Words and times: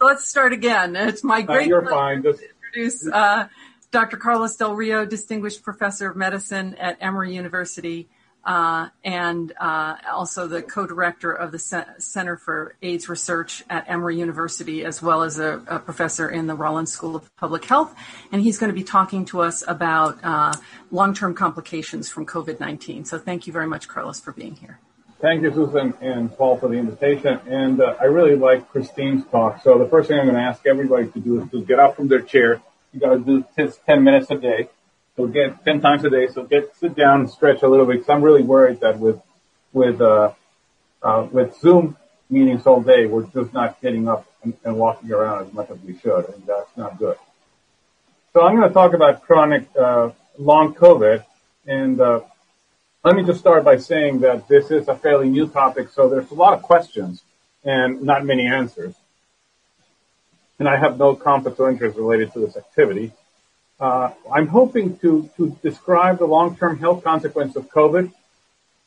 let's 0.00 0.26
start 0.26 0.52
again. 0.52 0.96
It's 0.96 1.24
my 1.24 1.42
great 1.42 1.68
you're 1.68 1.82
fine. 1.88 2.22
pleasure 2.22 2.38
to 2.38 2.44
introduce 2.64 3.06
uh, 3.08 3.48
Dr. 3.90 4.16
Carlos 4.16 4.56
Del 4.56 4.74
Rio, 4.74 5.04
Distinguished 5.04 5.62
Professor 5.62 6.10
of 6.10 6.16
Medicine 6.16 6.74
at 6.74 6.98
Emory 7.00 7.34
University, 7.34 8.08
uh, 8.44 8.88
and 9.02 9.52
uh, 9.58 9.96
also 10.12 10.46
the 10.46 10.62
co-director 10.62 11.32
of 11.32 11.50
the 11.50 11.58
C- 11.58 11.80
Center 11.98 12.36
for 12.36 12.76
AIDS 12.80 13.08
Research 13.08 13.64
at 13.68 13.84
Emory 13.88 14.18
University, 14.18 14.84
as 14.84 15.02
well 15.02 15.22
as 15.22 15.38
a, 15.40 15.62
a, 15.66 15.78
professor 15.80 16.28
in 16.28 16.46
the 16.46 16.54
Rollins 16.54 16.92
School 16.92 17.16
of 17.16 17.34
Public 17.36 17.64
Health. 17.64 17.92
And 18.30 18.40
he's 18.40 18.58
going 18.58 18.70
to 18.70 18.74
be 18.74 18.84
talking 18.84 19.24
to 19.26 19.40
us 19.40 19.64
about 19.66 20.22
uh, 20.22 20.52
long-term 20.92 21.34
complications 21.34 22.08
from 22.08 22.24
COVID-19. 22.24 23.06
So 23.06 23.18
thank 23.18 23.48
you 23.48 23.52
very 23.52 23.66
much, 23.66 23.88
Carlos, 23.88 24.20
for 24.20 24.32
being 24.32 24.54
here. 24.54 24.78
Thank 25.18 25.42
you, 25.42 25.50
Susan 25.50 25.94
and 26.02 26.36
Paul, 26.36 26.58
for 26.58 26.68
the 26.68 26.74
invitation. 26.74 27.40
And 27.48 27.80
uh, 27.80 27.94
I 27.98 28.04
really 28.04 28.36
like 28.36 28.68
Christine's 28.68 29.24
talk. 29.28 29.62
So 29.62 29.78
the 29.78 29.88
first 29.88 30.08
thing 30.08 30.18
I'm 30.18 30.26
going 30.26 30.36
to 30.36 30.42
ask 30.42 30.66
everybody 30.66 31.10
to 31.10 31.20
do 31.20 31.40
is 31.40 31.50
to 31.52 31.64
get 31.64 31.78
up 31.78 31.96
from 31.96 32.08
their 32.08 32.20
chair. 32.20 32.60
You 32.92 33.00
got 33.00 33.14
to 33.14 33.20
do 33.20 33.42
this 33.56 33.78
10 33.86 34.04
minutes 34.04 34.30
a 34.30 34.36
day. 34.36 34.68
So 35.16 35.26
get 35.26 35.64
10 35.64 35.80
times 35.80 36.04
a 36.04 36.10
day. 36.10 36.26
So 36.26 36.42
get, 36.42 36.76
sit 36.76 36.94
down 36.94 37.20
and 37.20 37.30
stretch 37.30 37.62
a 37.62 37.68
little 37.68 37.86
bit. 37.86 38.00
Cause 38.00 38.10
I'm 38.10 38.20
really 38.20 38.42
worried 38.42 38.80
that 38.80 38.98
with, 38.98 39.18
with, 39.72 40.02
uh, 40.02 40.32
uh, 41.02 41.26
with 41.32 41.56
Zoom 41.60 41.96
meetings 42.28 42.66
all 42.66 42.82
day, 42.82 43.06
we're 43.06 43.24
just 43.24 43.54
not 43.54 43.80
getting 43.80 44.08
up 44.08 44.26
and, 44.42 44.52
and 44.64 44.76
walking 44.76 45.10
around 45.10 45.46
as 45.46 45.52
much 45.54 45.70
as 45.70 45.78
we 45.78 45.96
should. 45.98 46.26
And 46.28 46.46
that's 46.46 46.76
not 46.76 46.98
good. 46.98 47.16
So 48.34 48.42
I'm 48.42 48.54
going 48.54 48.68
to 48.68 48.74
talk 48.74 48.92
about 48.92 49.22
chronic, 49.22 49.66
uh, 49.80 50.10
long 50.36 50.74
COVID. 50.74 51.24
And, 51.66 52.02
uh, 52.02 52.20
let 53.06 53.14
me 53.14 53.22
just 53.22 53.38
start 53.38 53.62
by 53.62 53.76
saying 53.76 54.18
that 54.18 54.48
this 54.48 54.72
is 54.72 54.88
a 54.88 54.96
fairly 54.96 55.28
new 55.28 55.46
topic, 55.46 55.90
so 55.90 56.08
there's 56.08 56.28
a 56.32 56.34
lot 56.34 56.54
of 56.54 56.62
questions 56.62 57.22
and 57.62 58.02
not 58.02 58.24
many 58.24 58.44
answers. 58.48 58.96
And 60.58 60.68
I 60.68 60.76
have 60.76 60.98
no 60.98 61.14
conflicts 61.14 61.60
or 61.60 61.70
interests 61.70 61.96
related 61.96 62.32
to 62.32 62.40
this 62.40 62.56
activity. 62.56 63.12
Uh, 63.78 64.10
I'm 64.34 64.48
hoping 64.48 64.98
to, 64.98 65.30
to 65.36 65.56
describe 65.62 66.18
the 66.18 66.26
long-term 66.26 66.78
health 66.80 67.04
consequence 67.04 67.54
of 67.54 67.70
COVID, 67.70 68.12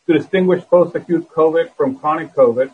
to 0.07 0.13
distinguish 0.13 0.65
post-acute 0.65 1.29
COVID 1.29 1.73
from 1.77 1.97
chronic 1.97 2.33
COVID, 2.33 2.73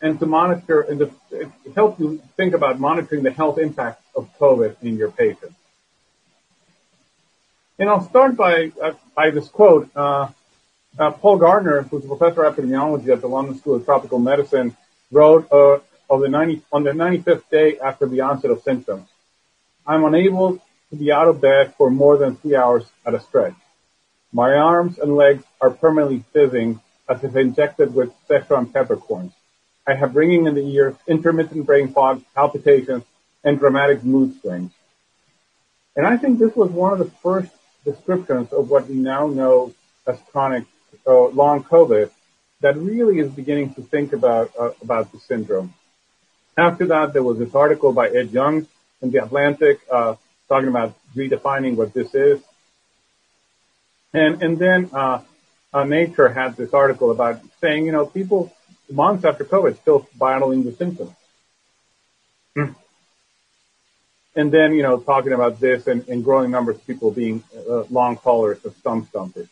and 0.00 0.20
to 0.20 0.26
monitor 0.26 0.82
and 0.82 1.00
to 1.00 1.52
help 1.74 1.98
you 1.98 2.22
think 2.36 2.54
about 2.54 2.78
monitoring 2.78 3.24
the 3.24 3.32
health 3.32 3.58
impact 3.58 4.04
of 4.14 4.30
COVID 4.38 4.76
in 4.82 4.96
your 4.96 5.10
patients. 5.10 5.56
And 7.76 7.90
I'll 7.90 8.08
start 8.08 8.36
by, 8.36 8.70
uh, 8.80 8.92
by 9.16 9.30
this 9.30 9.48
quote. 9.48 9.90
Uh, 9.96 10.28
uh, 10.98 11.10
Paul 11.12 11.38
Gardner, 11.38 11.82
who's 11.82 12.04
a 12.04 12.08
professor 12.08 12.44
of 12.44 12.56
epidemiology 12.56 13.08
at 13.08 13.20
the 13.20 13.26
London 13.26 13.58
School 13.58 13.76
of 13.76 13.84
Tropical 13.84 14.18
Medicine, 14.18 14.76
wrote 15.10 15.50
uh, 15.52 15.78
the 16.08 16.28
90, 16.28 16.62
on 16.72 16.84
the 16.84 16.90
95th 16.90 17.48
day 17.50 17.78
after 17.78 18.06
the 18.06 18.20
onset 18.20 18.50
of 18.50 18.62
symptoms. 18.62 19.08
I'm 19.86 20.04
unable 20.04 20.58
to 20.90 20.96
be 20.96 21.12
out 21.12 21.28
of 21.28 21.40
bed 21.40 21.74
for 21.76 21.90
more 21.90 22.16
than 22.16 22.36
three 22.36 22.56
hours 22.56 22.84
at 23.04 23.14
a 23.14 23.20
stretch. 23.20 23.54
My 24.32 24.54
arms 24.54 24.98
and 24.98 25.14
legs 25.14 25.44
are 25.60 25.70
permanently 25.70 26.24
fizzing 26.32 26.80
as 27.08 27.22
if 27.22 27.36
injected 27.36 27.94
with 27.94 28.12
Szechuan 28.28 28.72
peppercorns. 28.72 29.32
I 29.86 29.94
have 29.94 30.16
ringing 30.16 30.46
in 30.46 30.54
the 30.54 30.66
ears, 30.66 30.96
intermittent 31.06 31.64
brain 31.64 31.92
fog, 31.92 32.22
palpitations, 32.34 33.04
and 33.44 33.58
dramatic 33.58 34.02
mood 34.02 34.40
swings. 34.40 34.72
And 35.94 36.06
I 36.06 36.16
think 36.16 36.38
this 36.38 36.56
was 36.56 36.70
one 36.70 36.92
of 36.92 36.98
the 36.98 37.10
first 37.22 37.52
descriptions 37.84 38.52
of 38.52 38.68
what 38.68 38.88
we 38.88 38.96
now 38.96 39.28
know 39.28 39.72
as 40.06 40.18
chronic 40.32 40.64
uh, 41.06 41.28
long 41.28 41.64
COVID 41.64 42.10
that 42.60 42.76
really 42.76 43.18
is 43.18 43.30
beginning 43.30 43.74
to 43.74 43.82
think 43.82 44.12
about 44.12 44.52
uh, 44.58 44.70
about 44.82 45.12
the 45.12 45.18
syndrome. 45.18 45.74
After 46.56 46.86
that, 46.86 47.12
there 47.12 47.22
was 47.22 47.38
this 47.38 47.54
article 47.54 47.92
by 47.92 48.08
Ed 48.08 48.30
Yong 48.32 48.66
in 49.02 49.10
the 49.10 49.22
Atlantic 49.22 49.80
uh, 49.92 50.16
talking 50.48 50.68
about 50.68 50.94
redefining 51.14 51.76
what 51.76 51.92
this 51.92 52.14
is, 52.14 52.40
and 54.12 54.42
and 54.42 54.58
then 54.58 54.90
uh, 54.92 55.22
uh, 55.72 55.84
Nature 55.84 56.28
had 56.28 56.56
this 56.56 56.72
article 56.72 57.10
about 57.10 57.40
saying, 57.60 57.84
you 57.84 57.92
know, 57.92 58.06
people 58.06 58.52
months 58.90 59.24
after 59.24 59.44
COVID 59.44 59.76
still 59.76 60.08
battling 60.18 60.64
the 60.64 60.72
symptoms. 60.72 61.12
And 64.38 64.52
then, 64.52 64.74
you 64.74 64.82
know, 64.82 65.00
talking 65.00 65.32
about 65.32 65.60
this 65.60 65.86
and, 65.86 66.06
and 66.08 66.22
growing 66.22 66.50
numbers 66.50 66.76
of 66.76 66.86
people 66.86 67.10
being 67.10 67.42
uh, 67.56 67.84
long 67.84 68.16
haulers 68.16 68.62
of 68.66 68.76
stump 68.76 69.08
stumpers. 69.08 69.48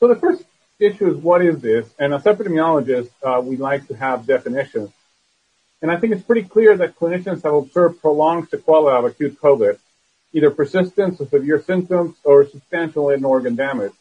So 0.00 0.06
the 0.06 0.16
first 0.16 0.44
issue 0.78 1.10
is 1.10 1.16
what 1.16 1.44
is 1.44 1.60
this? 1.60 1.88
And 1.98 2.14
as 2.14 2.22
epidemiologists, 2.22 3.10
uh, 3.22 3.40
we 3.40 3.56
like 3.56 3.88
to 3.88 3.96
have 3.96 4.26
definitions. 4.26 4.90
And 5.82 5.90
I 5.90 5.96
think 5.96 6.12
it's 6.12 6.22
pretty 6.22 6.42
clear 6.42 6.76
that 6.76 6.98
clinicians 6.98 7.42
have 7.42 7.54
observed 7.54 8.00
prolonged 8.00 8.48
sequelae 8.48 8.96
of 8.96 9.04
acute 9.04 9.40
COVID, 9.40 9.78
either 10.32 10.50
persistence 10.50 11.20
of 11.20 11.30
severe 11.30 11.62
symptoms 11.62 12.16
or 12.24 12.46
substantial 12.46 13.04
organ 13.24 13.56
damage. 13.56 13.92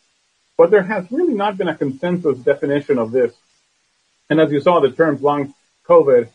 But 0.58 0.72
there 0.72 0.84
has 0.84 1.12
really 1.12 1.34
not 1.34 1.58
been 1.58 1.68
a 1.68 1.76
consensus 1.76 2.40
definition 2.40 2.98
of 2.98 3.12
this. 3.12 3.34
And 4.30 4.40
as 4.40 4.52
you 4.52 4.60
saw, 4.60 4.80
the 4.80 4.92
terms 4.92 5.22
long 5.22 5.54
COVID 5.88 6.30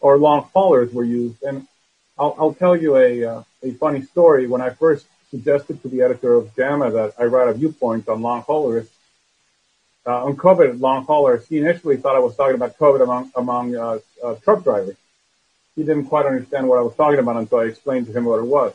or 0.00 0.18
long 0.18 0.48
haulers 0.52 0.92
were 0.92 1.04
used. 1.04 1.42
And 1.42 1.66
I'll, 2.18 2.34
I'll 2.38 2.54
tell 2.54 2.76
you 2.76 2.96
a, 2.96 3.24
uh, 3.24 3.42
a 3.62 3.72
funny 3.72 4.02
story. 4.02 4.46
When 4.46 4.60
I 4.60 4.70
first 4.70 5.06
suggested 5.30 5.82
to 5.82 5.88
the 5.88 6.02
editor 6.02 6.34
of 6.34 6.54
JAMA 6.54 6.92
that 6.92 7.14
I 7.18 7.24
write 7.24 7.48
a 7.48 7.54
viewpoint 7.54 8.08
on 8.08 8.22
long 8.22 8.42
haulers, 8.42 8.88
uh, 10.06 10.24
on 10.24 10.36
COVID 10.36 10.80
long 10.80 11.04
haulers, 11.04 11.46
he 11.46 11.58
initially 11.58 11.96
thought 11.96 12.16
I 12.16 12.20
was 12.20 12.36
talking 12.36 12.54
about 12.54 12.76
COVID 12.78 13.02
among 13.02 13.32
among 13.34 13.76
uh, 13.76 13.98
uh, 14.22 14.34
truck 14.36 14.64
drivers. 14.64 14.96
He 15.76 15.82
didn't 15.82 16.06
quite 16.06 16.26
understand 16.26 16.68
what 16.68 16.78
I 16.78 16.82
was 16.82 16.94
talking 16.94 17.18
about 17.18 17.36
until 17.36 17.58
I 17.58 17.64
explained 17.64 18.06
to 18.06 18.12
him 18.12 18.24
what 18.24 18.38
it 18.38 18.46
was. 18.46 18.74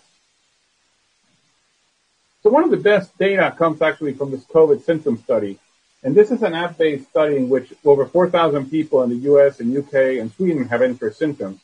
So 2.41 2.49
one 2.49 2.63
of 2.63 2.71
the 2.71 2.77
best 2.77 3.17
data 3.17 3.53
comes 3.57 3.81
actually 3.81 4.13
from 4.13 4.31
this 4.31 4.43
COVID 4.45 4.83
symptom 4.83 5.17
study. 5.17 5.59
And 6.03 6.15
this 6.15 6.31
is 6.31 6.41
an 6.41 6.53
app-based 6.53 7.09
study 7.09 7.35
in 7.35 7.49
which 7.49 7.73
over 7.83 8.05
4,000 8.05 8.69
people 8.69 9.03
in 9.03 9.09
the 9.09 9.29
US 9.33 9.59
and 9.59 9.77
UK 9.77 10.19
and 10.19 10.31
Sweden 10.31 10.67
have 10.69 10.81
entered 10.81 11.15
symptoms. 11.15 11.59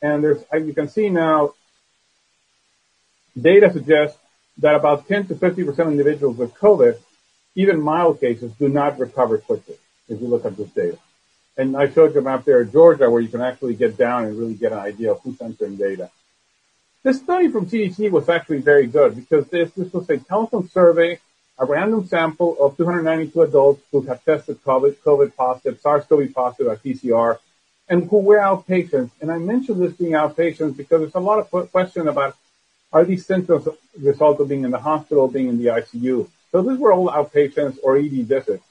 And 0.00 0.22
there's, 0.22 0.42
as 0.52 0.66
you 0.66 0.74
can 0.74 0.88
see 0.88 1.08
now, 1.08 1.54
data 3.40 3.72
suggests 3.72 4.18
that 4.58 4.74
about 4.74 5.06
10 5.06 5.28
to 5.28 5.34
50% 5.36 5.68
of 5.78 5.88
individuals 5.88 6.36
with 6.36 6.54
COVID 6.54 6.98
even 7.54 7.80
mild 7.80 8.20
cases 8.20 8.52
do 8.52 8.68
not 8.68 8.98
recover 8.98 9.38
quickly 9.38 9.76
if 10.08 10.20
you 10.20 10.26
look 10.26 10.44
at 10.44 10.56
this 10.56 10.70
data. 10.70 10.98
And 11.56 11.76
I 11.76 11.90
showed 11.90 12.14
you 12.14 12.20
a 12.20 12.22
map 12.22 12.44
there 12.44 12.62
in 12.62 12.72
Georgia 12.72 13.10
where 13.10 13.20
you 13.20 13.28
can 13.28 13.42
actually 13.42 13.74
get 13.74 13.96
down 13.96 14.24
and 14.24 14.38
really 14.38 14.54
get 14.54 14.72
an 14.72 14.78
idea 14.78 15.12
of 15.12 15.20
who's 15.20 15.40
entering 15.40 15.76
data. 15.76 16.10
This 17.02 17.18
study 17.18 17.48
from 17.48 17.66
CDC 17.66 18.10
was 18.10 18.28
actually 18.28 18.60
very 18.60 18.86
good 18.86 19.16
because 19.16 19.46
this, 19.48 19.70
this 19.72 19.92
was 19.92 20.08
a 20.08 20.18
telephone 20.18 20.68
survey, 20.68 21.18
a 21.58 21.66
random 21.66 22.06
sample 22.06 22.56
of 22.60 22.76
292 22.76 23.42
adults 23.42 23.82
who 23.90 24.02
have 24.02 24.24
tested 24.24 24.62
COVID, 24.64 24.96
COVID 24.98 25.34
positive, 25.36 25.80
SARS-CoV 25.80 26.32
positive 26.32 26.72
at 26.72 26.82
PCR, 26.82 27.38
and 27.88 28.08
who 28.08 28.18
were 28.18 28.38
outpatients. 28.38 29.10
And 29.20 29.30
I 29.30 29.38
mentioned 29.38 29.82
this 29.82 29.92
being 29.92 30.12
outpatients 30.12 30.76
because 30.76 31.00
there's 31.00 31.14
a 31.14 31.20
lot 31.20 31.38
of 31.40 31.70
question 31.70 32.08
about 32.08 32.36
are 32.92 33.04
these 33.04 33.26
symptoms 33.26 33.66
a 33.66 33.74
result 33.98 34.40
of 34.40 34.48
being 34.48 34.64
in 34.64 34.70
the 34.70 34.78
hospital, 34.78 35.26
being 35.26 35.48
in 35.48 35.58
the 35.58 35.66
ICU? 35.66 36.28
So 36.52 36.62
these 36.62 36.78
were 36.78 36.92
all 36.92 37.08
outpatients 37.08 37.78
or 37.82 37.96
ED 37.96 38.26
visits. 38.26 38.64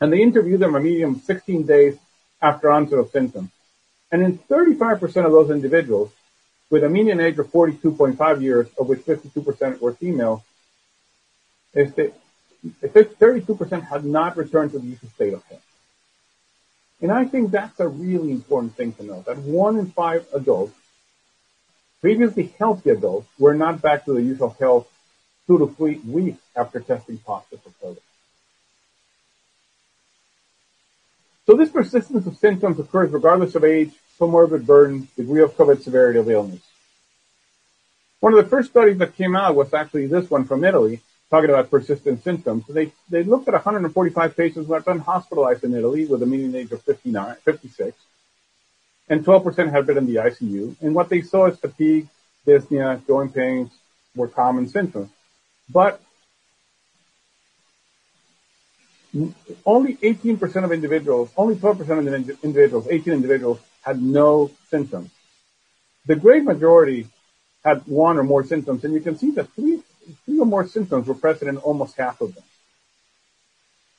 And 0.00 0.12
they 0.12 0.22
interviewed 0.22 0.60
them 0.60 0.76
a 0.76 0.80
median 0.80 1.16
of 1.16 1.22
16 1.22 1.66
days 1.66 1.98
after 2.40 2.70
onset 2.70 2.98
of 2.98 3.10
symptoms. 3.10 3.50
And 4.12 4.22
in 4.22 4.38
35% 4.38 5.26
of 5.26 5.32
those 5.32 5.50
individuals, 5.50 6.12
with 6.70 6.84
a 6.84 6.88
median 6.88 7.20
age 7.20 7.38
of 7.38 7.50
42.5 7.50 8.42
years, 8.42 8.68
of 8.78 8.88
which 8.88 9.00
52% 9.00 9.80
were 9.80 9.94
female, 9.94 10.44
32% 11.74 12.12
had 13.82 14.04
not 14.04 14.36
returned 14.36 14.72
to 14.72 14.78
the 14.78 14.86
usual 14.86 15.08
state 15.10 15.32
of 15.32 15.42
health. 15.44 15.62
And 17.00 17.10
I 17.10 17.24
think 17.24 17.50
that's 17.50 17.80
a 17.80 17.88
really 17.88 18.32
important 18.32 18.76
thing 18.76 18.92
to 18.94 19.04
know, 19.04 19.22
that 19.26 19.38
one 19.38 19.78
in 19.78 19.90
five 19.90 20.26
adults, 20.34 20.74
previously 22.00 22.52
healthy 22.58 22.90
adults, 22.90 23.28
were 23.38 23.54
not 23.54 23.80
back 23.80 24.04
to 24.04 24.12
the 24.12 24.22
usual 24.22 24.54
health 24.58 24.86
two 25.48 25.58
to 25.58 25.66
three 25.74 25.98
weeks 26.06 26.40
after 26.54 26.78
testing 26.78 27.18
positive 27.18 27.60
for 27.62 27.70
COVID. 27.86 27.98
So 31.46 31.56
this 31.56 31.70
persistence 31.70 32.26
of 32.26 32.36
symptoms 32.36 32.78
occurs 32.78 33.10
regardless 33.10 33.54
of 33.54 33.64
age, 33.64 33.92
comorbid 34.20 34.66
burden, 34.66 35.08
degree 35.16 35.42
of 35.42 35.56
COVID 35.56 35.82
severity 35.82 36.18
of 36.18 36.28
illness. 36.28 36.60
One 38.20 38.34
of 38.34 38.44
the 38.44 38.50
first 38.50 38.70
studies 38.70 38.98
that 38.98 39.16
came 39.16 39.34
out 39.34 39.54
was 39.54 39.72
actually 39.72 40.06
this 40.06 40.28
one 40.28 40.44
from 40.44 40.62
Italy, 40.62 41.00
talking 41.30 41.48
about 41.48 41.70
persistent 41.70 42.22
symptoms. 42.22 42.66
So 42.66 42.74
they, 42.74 42.92
they 43.08 43.22
looked 43.22 43.48
at 43.48 43.54
145 43.54 44.36
patients 44.36 44.66
who 44.66 44.74
had 44.74 44.84
been 44.84 44.98
hospitalized 44.98 45.64
in 45.64 45.72
Italy 45.72 46.04
with 46.04 46.22
a 46.22 46.26
median 46.26 46.54
age 46.54 46.72
of 46.72 46.82
59, 46.82 47.36
56, 47.42 47.96
and 49.08 49.24
12% 49.24 49.70
had 49.70 49.86
been 49.86 49.96
in 49.96 50.06
the 50.06 50.16
ICU. 50.16 50.76
And 50.82 50.94
what 50.94 51.08
they 51.08 51.22
saw 51.22 51.46
is 51.46 51.58
fatigue, 51.58 52.08
dyspnea, 52.46 53.06
joint 53.06 53.34
pains 53.34 53.70
were 54.14 54.28
common 54.28 54.68
symptoms. 54.68 55.08
But 55.70 56.00
only 59.66 59.96
18% 59.96 60.64
of 60.64 60.72
individuals, 60.72 61.30
only 61.36 61.56
12% 61.56 61.80
of 61.80 62.04
the 62.04 62.38
individuals, 62.42 62.86
18 62.88 63.12
individuals 63.12 63.58
had 63.82 64.02
no 64.02 64.50
symptoms. 64.70 65.10
The 66.06 66.16
great 66.16 66.44
majority 66.44 67.08
had 67.64 67.82
one 67.86 68.18
or 68.18 68.22
more 68.22 68.44
symptoms, 68.44 68.84
and 68.84 68.94
you 68.94 69.00
can 69.00 69.18
see 69.18 69.30
that 69.32 69.48
three, 69.50 69.82
three 70.24 70.38
or 70.38 70.46
more 70.46 70.66
symptoms 70.66 71.06
were 71.06 71.14
present 71.14 71.48
in 71.48 71.56
almost 71.58 71.96
half 71.96 72.20
of 72.20 72.34
them. 72.34 72.44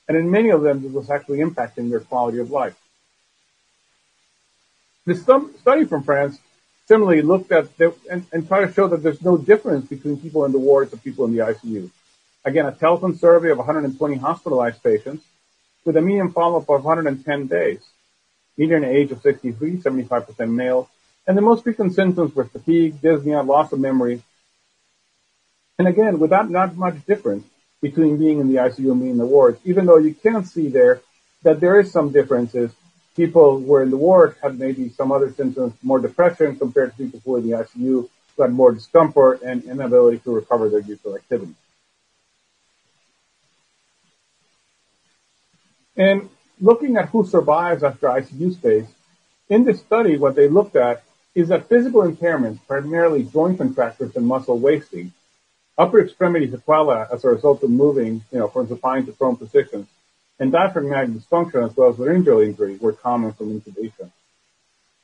And 0.07 0.18
in 0.18 0.31
many 0.31 0.50
of 0.50 0.62
them, 0.62 0.83
it 0.83 0.92
was 0.92 1.10
actually 1.10 1.39
impacting 1.39 1.89
their 1.89 2.00
quality 2.00 2.39
of 2.39 2.50
life. 2.50 2.75
The 5.06 5.16
study 5.60 5.86
from 5.86 6.04
France 6.04 6.39
similarly 6.90 7.22
looked 7.22 7.52
at 7.52 7.78
the, 7.78 7.94
and, 8.10 8.26
and 8.34 8.48
tried 8.48 8.66
to 8.66 8.74
show 8.74 8.88
that 8.88 9.04
there's 9.04 9.22
no 9.22 9.38
difference 9.38 9.88
between 9.88 10.20
people 10.20 10.44
in 10.46 10.52
the 10.52 10.58
wards 10.58 10.92
and 10.92 11.04
people 11.04 11.24
in 11.26 11.36
the 11.36 11.44
ICU. 11.44 11.88
Again, 12.44 12.66
a 12.66 12.72
telephone 12.72 13.16
survey 13.16 13.52
of 13.52 13.60
120 13.60 14.16
hospitalized 14.16 14.82
patients 14.82 15.24
with 15.86 15.96
a 15.98 16.02
median 16.02 16.32
follow-up 16.32 16.68
of 16.68 16.84
110 16.84 17.46
days. 17.46 17.80
Median 18.58 18.84
age 18.84 19.12
of 19.12 19.22
63, 19.22 19.78
75% 19.78 20.52
male, 20.52 20.90
and 21.28 21.38
the 21.38 21.44
most 21.44 21.64
frequent 21.64 21.94
symptoms 21.94 22.34
were 22.36 22.46
fatigue, 22.46 23.00
dyspnea, 23.02 23.46
loss 23.46 23.72
of 23.72 23.80
memory. 23.80 24.24
And 25.78 25.88
again, 25.88 26.18
without 26.18 26.50
not 26.50 26.76
much 26.76 27.06
difference 27.06 27.46
between 27.84 28.18
being 28.18 28.40
in 28.40 28.48
the 28.48 28.56
ICU 28.56 28.92
and 28.92 29.00
being 29.00 29.12
in 29.12 29.18
the 29.20 29.28
wards, 29.28 29.60
even 29.64 29.86
though 29.86 29.98
you 29.98 30.16
can 30.16 30.44
see 30.44 30.70
there 30.70 31.02
that 31.44 31.60
there 31.60 31.80
is 31.80 31.92
some 31.92 32.12
differences. 32.12 32.72
People 33.19 33.60
who 33.60 33.66
were 33.66 33.83
in 33.83 33.89
the 33.89 33.98
ward 33.98 34.38
had 34.42 34.57
maybe 34.57 34.88
some 34.88 35.12
other 35.12 35.30
symptoms, 35.33 35.74
more 35.83 36.00
depression 36.00 36.56
compared 36.56 36.92
to 36.92 37.04
people 37.04 37.21
who 37.25 37.31
were 37.31 37.39
in 37.39 37.50
the 37.50 37.57
ICU 37.57 38.07
who 38.38 38.42
had 38.42 38.54
more 38.54 38.71
discomfort 38.71 39.42
and 39.42 39.62
inability 39.66 40.19
to 40.19 40.31
recover 40.33 40.69
their 40.69 40.80
usual 40.80 41.18
activity. 41.18 41.54
And 45.98 46.30
looking 46.62 46.95
at 46.95 47.10
who 47.10 47.27
survives 47.27 47.83
after 47.83 48.07
ICU 48.07 48.57
stays, 48.57 48.86
in 49.50 49.66
this 49.66 49.81
study, 49.81 50.18
what 50.18 50.36
they 50.36 50.48
looked 50.48 50.77
at 50.77 51.04
is 51.36 51.50
that 51.50 51.68
physical 51.68 52.04
impairments, 52.04 52.66
primarily 52.68 53.24
joint 53.24 53.57
contractures 53.57 54.16
and 54.16 54.25
muscle 54.25 54.57
wasting, 54.57 55.12
upper 55.77 56.00
extremity 56.00 56.50
sequelae 56.50 57.06
as 57.12 57.25
a 57.25 57.27
result 57.27 57.63
of 57.63 57.69
moving, 57.69 58.24
you 58.31 58.39
know, 58.39 58.48
from 58.48 58.69
supine 58.69 59.06
to 59.07 59.12
prone 59.12 59.36
positions, 59.36 59.88
and 60.40 60.52
diaphragmatic 60.52 61.10
dysfunction 61.10 61.66
as 61.70 61.76
well 61.76 61.90
as 61.90 62.00
laryngeal 62.00 62.40
injury 62.40 62.78
were 62.78 62.94
common 62.94 63.34
from 63.34 63.60
intubation. 63.60 64.12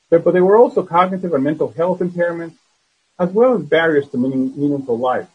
But, 0.09 0.23
there 0.33 0.45
were 0.45 0.57
also 0.57 0.83
cognitive 0.83 1.33
and 1.33 1.43
mental 1.43 1.71
health 1.71 1.99
impairments, 1.99 2.55
as 3.19 3.29
well 3.31 3.57
as 3.57 3.63
barriers 3.63 4.07
to 4.09 4.17
meaning, 4.17 4.53
meaningful 4.55 4.97
life. 4.97 5.27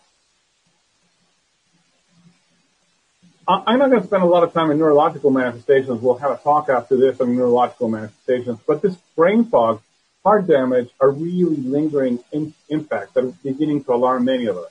I'm 3.48 3.80
not 3.80 3.90
going 3.90 4.00
to 4.00 4.06
spend 4.06 4.22
a 4.22 4.26
lot 4.26 4.44
of 4.44 4.52
time 4.52 4.70
on 4.70 4.78
neurological 4.78 5.30
manifestations. 5.30 6.00
We'll 6.00 6.18
have 6.18 6.30
a 6.30 6.36
talk 6.36 6.68
after 6.68 6.96
this 6.96 7.20
on 7.20 7.34
neurological 7.34 7.88
manifestations, 7.88 8.60
but 8.64 8.80
this 8.80 8.96
brain 9.16 9.44
fog, 9.44 9.82
heart 10.24 10.46
damage 10.46 10.88
are 11.00 11.10
really 11.10 11.56
lingering 11.56 12.20
in, 12.32 12.54
impacts 12.68 13.12
that 13.14 13.24
are 13.24 13.32
beginning 13.42 13.82
to 13.84 13.92
alarm 13.92 14.24
many 14.24 14.46
of 14.46 14.56
us. 14.56 14.70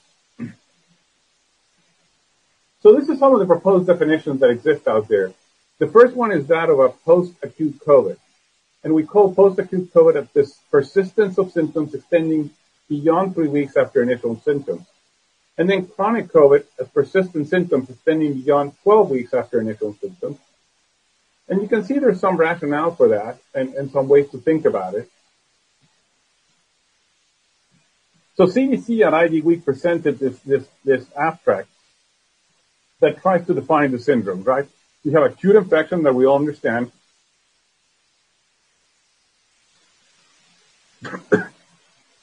So 2.81 2.93
this 2.93 3.09
is 3.09 3.19
some 3.19 3.33
of 3.33 3.39
the 3.39 3.45
proposed 3.45 3.87
definitions 3.87 4.39
that 4.39 4.49
exist 4.49 4.87
out 4.87 5.07
there. 5.09 5.33
The 5.79 5.87
first 5.87 6.15
one 6.15 6.31
is 6.31 6.47
that 6.47 6.69
of 6.69 6.79
a 6.79 6.89
post-acute 6.89 7.79
COVID. 7.79 8.17
And 8.83 8.93
we 8.93 9.03
call 9.03 9.33
post-acute 9.33 9.93
COVID 9.93 10.31
this 10.31 10.57
persistence 10.71 11.37
of 11.37 11.51
symptoms 11.51 11.93
extending 11.93 12.51
beyond 12.87 13.33
three 13.33 13.49
weeks 13.49 13.75
after 13.75 14.01
initial 14.01 14.39
symptoms. 14.39 14.85
And 15.57 15.69
then 15.69 15.87
chronic 15.87 16.31
COVID 16.31 16.63
as 16.79 16.87
persistent 16.87 17.49
symptoms 17.49 17.89
extending 17.89 18.41
beyond 18.41 18.73
12 18.83 19.09
weeks 19.09 19.33
after 19.33 19.59
initial 19.59 19.93
symptoms. 19.99 20.39
And 21.49 21.61
you 21.61 21.67
can 21.67 21.83
see 21.83 21.99
there's 21.99 22.21
some 22.21 22.37
rationale 22.37 22.95
for 22.95 23.09
that 23.09 23.39
and, 23.53 23.73
and 23.73 23.91
some 23.91 24.07
ways 24.07 24.29
to 24.29 24.37
think 24.37 24.63
about 24.63 24.93
it. 24.93 25.09
So 28.35 28.45
CDC 28.45 29.05
at 29.05 29.11
IDWeek 29.11 29.65
presented 29.65 30.17
this, 30.19 30.39
this, 30.39 30.65
this 30.85 31.05
abstract 31.17 31.67
that 32.99 33.21
tries 33.21 33.45
to 33.47 33.53
define 33.53 33.91
the 33.91 33.99
syndrome, 33.99 34.43
right? 34.43 34.65
You 35.03 35.11
have 35.13 35.23
acute 35.23 35.55
infection 35.55 36.03
that 36.03 36.13
we 36.13 36.25
all 36.25 36.37
understand. 36.37 36.91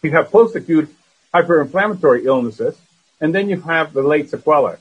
you 0.02 0.10
have 0.10 0.30
post-acute 0.30 0.94
hyperinflammatory 1.32 2.24
illnesses, 2.24 2.76
and 3.20 3.34
then 3.34 3.48
you 3.48 3.60
have 3.62 3.92
the 3.92 4.02
late 4.02 4.30
sequelae. 4.30 4.76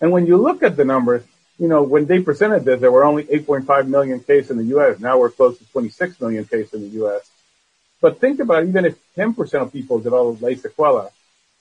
And 0.00 0.10
when 0.10 0.26
you 0.26 0.36
look 0.36 0.62
at 0.62 0.76
the 0.76 0.84
numbers, 0.84 1.22
you 1.58 1.68
know, 1.68 1.82
when 1.82 2.06
they 2.06 2.20
presented 2.20 2.64
this, 2.64 2.80
there 2.80 2.92
were 2.92 3.04
only 3.04 3.24
8.5 3.24 3.88
million 3.88 4.20
cases 4.20 4.50
in 4.50 4.58
the 4.58 4.64
U.S. 4.64 5.00
Now 5.00 5.18
we're 5.18 5.30
close 5.30 5.58
to 5.58 5.64
26 5.72 6.20
million 6.20 6.44
cases 6.44 6.74
in 6.74 6.82
the 6.82 6.88
U.S. 7.00 7.30
But 8.00 8.20
think 8.20 8.40
about 8.40 8.66
even 8.66 8.84
if 8.84 8.96
10% 9.16 9.62
of 9.62 9.72
people 9.72 9.98
develop 9.98 10.42
late 10.42 10.60
sequelae, 10.60 11.08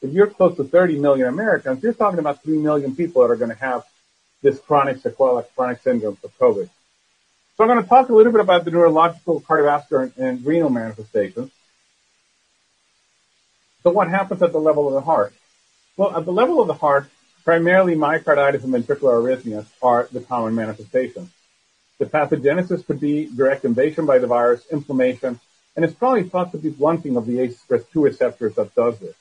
if 0.05 0.13
you're 0.13 0.27
close 0.27 0.55
to 0.57 0.63
30 0.63 0.99
million 0.99 1.27
Americans, 1.27 1.81
you're 1.83 1.93
talking 1.93 2.19
about 2.19 2.43
3 2.43 2.57
million 2.59 2.95
people 2.95 3.21
that 3.21 3.31
are 3.31 3.35
going 3.35 3.51
to 3.51 3.57
have 3.57 3.83
this 4.41 4.59
chronic 4.59 5.01
sequelae, 5.01 5.43
chronic 5.55 5.81
syndrome 5.81 6.17
of 6.23 6.37
COVID. 6.37 6.69
So 7.57 7.63
I'm 7.63 7.69
going 7.69 7.81
to 7.81 7.89
talk 7.89 8.09
a 8.09 8.13
little 8.13 8.31
bit 8.31 8.41
about 8.41 8.65
the 8.65 8.71
neurological, 8.71 9.41
cardiovascular, 9.41 10.11
and 10.17 10.45
renal 10.45 10.69
manifestations. 10.69 11.51
So 13.83 13.91
what 13.91 14.09
happens 14.09 14.41
at 14.41 14.51
the 14.51 14.59
level 14.59 14.87
of 14.87 14.93
the 14.93 15.01
heart? 15.01 15.33
Well, 15.97 16.15
at 16.15 16.25
the 16.25 16.33
level 16.33 16.61
of 16.61 16.67
the 16.67 16.73
heart, 16.73 17.09
primarily 17.43 17.95
myocarditis 17.95 18.63
and 18.63 18.73
ventricular 18.73 19.21
arrhythmias 19.21 19.65
are 19.81 20.07
the 20.11 20.21
common 20.21 20.53
manifestations. 20.53 21.29
The 21.97 22.05
pathogenesis 22.05 22.85
could 22.85 22.99
be 22.99 23.27
direct 23.27 23.63
invasion 23.63 24.05
by 24.05 24.19
the 24.19 24.27
virus, 24.27 24.65
inflammation, 24.71 25.39
and 25.75 25.85
it's 25.85 25.93
probably 25.93 26.23
thought 26.23 26.51
to 26.51 26.57
be 26.57 26.69
blunting 26.69 27.15
of 27.15 27.25
the 27.25 27.37
ACE2 27.37 27.85
receptors 27.95 28.55
that 28.55 28.75
does 28.75 28.99
this. 28.99 29.15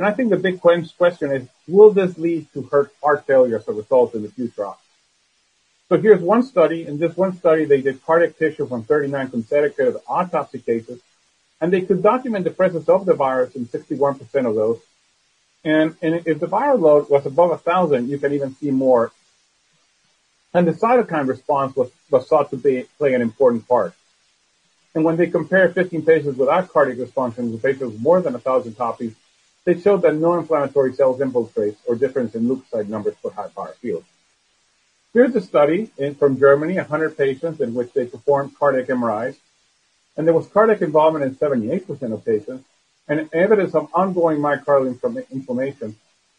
And 0.00 0.06
I 0.06 0.12
think 0.12 0.30
the 0.30 0.38
big 0.38 0.62
question 0.62 1.30
is, 1.30 1.46
will 1.68 1.90
this 1.90 2.16
lead 2.16 2.50
to 2.54 2.62
heart 3.02 3.26
failure 3.26 3.58
as 3.58 3.68
a 3.68 3.72
result 3.72 4.14
in 4.14 4.22
the 4.22 4.30
future? 4.30 4.70
So 5.90 6.00
here's 6.00 6.22
one 6.22 6.42
study. 6.42 6.86
In 6.86 6.96
this 6.96 7.14
one 7.18 7.36
study, 7.36 7.66
they 7.66 7.82
did 7.82 8.02
cardiac 8.02 8.38
tissue 8.38 8.66
from 8.66 8.82
39 8.84 9.28
consecutive 9.28 9.98
autopsy 10.08 10.58
cases, 10.60 11.02
and 11.60 11.70
they 11.70 11.82
could 11.82 12.02
document 12.02 12.44
the 12.44 12.50
presence 12.50 12.88
of 12.88 13.04
the 13.04 13.12
virus 13.12 13.54
in 13.54 13.66
61% 13.66 14.20
of 14.48 14.54
those. 14.54 14.80
And, 15.66 15.94
and 16.00 16.26
if 16.26 16.40
the 16.40 16.46
viral 16.46 16.80
load 16.80 17.10
was 17.10 17.26
above 17.26 17.50
1,000, 17.50 18.08
you 18.08 18.16
can 18.16 18.32
even 18.32 18.54
see 18.54 18.70
more. 18.70 19.12
And 20.54 20.66
the 20.66 20.72
cytokine 20.72 21.28
response 21.28 21.76
was, 21.76 21.90
was 22.10 22.26
thought 22.26 22.48
to 22.52 22.56
be, 22.56 22.86
play 22.96 23.12
an 23.12 23.20
important 23.20 23.68
part. 23.68 23.92
And 24.94 25.04
when 25.04 25.18
they 25.18 25.26
compare 25.26 25.68
15 25.68 26.06
patients 26.06 26.38
without 26.38 26.70
cardiac 26.70 26.96
dysfunction 26.96 27.52
with 27.52 27.62
patients 27.62 27.92
with 27.92 28.00
more 28.00 28.22
than 28.22 28.32
1,000 28.32 28.78
copies, 28.78 29.14
they 29.64 29.78
showed 29.80 30.02
that 30.02 30.14
no 30.14 30.38
inflammatory 30.38 30.92
cells 30.94 31.20
infiltrate 31.20 31.76
or 31.86 31.94
difference 31.94 32.34
in 32.34 32.48
leukocyte 32.48 32.88
numbers 32.88 33.14
for 33.20 33.30
high 33.32 33.48
power 33.48 33.74
fields. 33.80 34.06
Here's 35.12 35.34
a 35.34 35.40
study 35.40 35.90
in, 35.98 36.14
from 36.14 36.38
Germany, 36.38 36.76
100 36.76 37.16
patients 37.16 37.60
in 37.60 37.74
which 37.74 37.92
they 37.92 38.06
performed 38.06 38.56
cardiac 38.58 38.86
MRIs, 38.86 39.36
and 40.16 40.26
there 40.26 40.34
was 40.34 40.46
cardiac 40.46 40.82
involvement 40.82 41.24
in 41.24 41.34
78% 41.34 42.12
of 42.12 42.24
patients, 42.24 42.64
and 43.08 43.28
evidence 43.32 43.74
of 43.74 43.88
ongoing 43.92 44.38
myocardial 44.38 45.26
inflammation. 45.32 45.96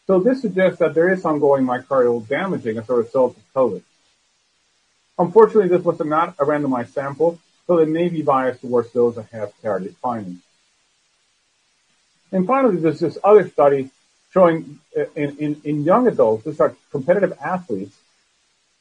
So 0.08 0.20
this 0.20 0.42
suggests 0.42 0.80
that 0.80 0.94
there 0.94 1.10
is 1.12 1.26
ongoing 1.26 1.66
myocardial 1.66 2.26
damaging 2.28 2.78
as 2.78 2.90
a 2.90 2.94
result 2.94 3.36
of 3.38 3.54
COVID. 3.54 3.84
Unfortunately, 5.20 5.68
this 5.68 5.84
was 5.84 6.00
not 6.00 6.36
a 6.40 6.46
randomized 6.46 6.94
sample, 6.94 7.40
so 7.68 7.80
it 7.80 7.90
may 7.90 8.08
be 8.08 8.22
biased 8.22 8.62
towards 8.62 8.92
those 8.92 9.16
that 9.16 9.28
have 9.32 9.52
cardiac 9.62 9.94
findings. 10.02 10.42
And 12.32 12.48
finally, 12.48 12.78
there's 12.78 13.00
this 13.00 13.18
other 13.24 13.48
study 13.50 13.90
showing 14.34 14.80
uh, 14.98 15.06
in, 15.16 15.38
in, 15.38 15.62
in 15.64 15.84
young 15.84 16.08
adults, 16.08 16.46
these 16.46 16.60
are 16.60 16.76
competitive 16.92 17.38
athletes 17.44 17.96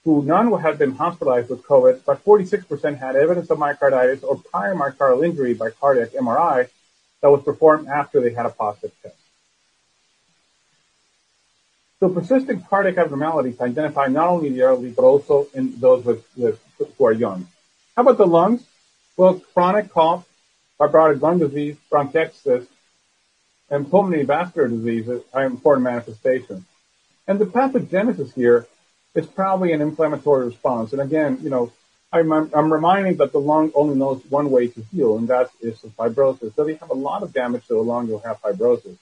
who 0.05 0.23
none 0.23 0.51
had 0.61 0.79
been 0.79 0.93
hospitalized 0.93 1.51
with 1.51 1.63
COVID, 1.63 2.01
but 2.07 2.25
46% 2.25 2.99
had 2.99 3.17
evidence 3.17 3.51
of 3.51 3.59
myocarditis 3.59 4.23
or 4.23 4.37
prior 4.51 4.75
myocardial 4.75 5.25
injury 5.25 5.55
by 5.55 5.71
cardiac 5.71 6.11
MRI 6.13 6.69
that 7.21 7.31
was 7.31 7.43
performed 7.43 7.87
after 7.89 8.21
they 8.21 8.33
had 8.33 8.47
a 8.47 8.51
positive 8.51 8.93
test. 9.03 9.17
So 11.99 12.09
persistent 12.09 12.67
cardiac 12.67 12.97
abnormalities 12.97 13.61
identify 13.61 14.07
not 14.07 14.29
only 14.29 14.49
the 14.49 14.63
elderly, 14.63 14.91
but 14.91 15.03
also 15.03 15.49
in 15.53 15.79
those 15.79 16.03
with, 16.03 16.25
with, 16.35 16.59
who 16.97 17.05
are 17.05 17.13
young. 17.13 17.47
How 17.95 18.03
about 18.03 18.17
the 18.17 18.27
lungs? 18.27 18.65
Well, 19.19 19.39
chronic 19.53 19.91
cough, 19.91 20.27
fibrotic 20.79 21.21
lung 21.21 21.41
disease, 21.41 21.77
bronchiectasis, 21.93 22.67
and 23.71 23.91
pulmonary 23.91 24.25
vascular 24.25 24.69
diseases 24.69 25.23
are 25.33 25.45
important 25.45 25.85
manifestations. 25.85 26.65
And 27.27 27.39
the 27.39 27.47
pathogenesis 27.47 28.35
here 28.35 28.67
is 29.15 29.27
probably 29.27 29.73
an 29.73 29.81
inflammatory 29.81 30.47
response. 30.47 30.93
And 30.93 31.01
again, 31.01 31.39
you 31.43 31.51
know, 31.51 31.73
I'm, 32.13 32.33
I'm 32.33 32.73
reminding 32.73 33.17
that 33.19 33.31
the 33.31 33.39
lung 33.41 33.71
only 33.75 33.95
knows 33.95 34.21
one 34.29 34.51
way 34.51 34.67
to 34.67 34.83
heal, 34.93 35.17
and 35.17 35.29
that 35.29 35.51
is 35.61 35.79
fibrosis. 35.97 36.55
So 36.55 36.65
they 36.65 36.75
have 36.75 36.91
a 36.91 36.95
lot 36.95 37.23
of 37.23 37.33
damage 37.33 37.67
to 37.69 37.75
the 37.75 37.81
lung, 37.81 38.09
you'll 38.09 38.19
have 38.21 38.43
fibrosis. 38.43 38.97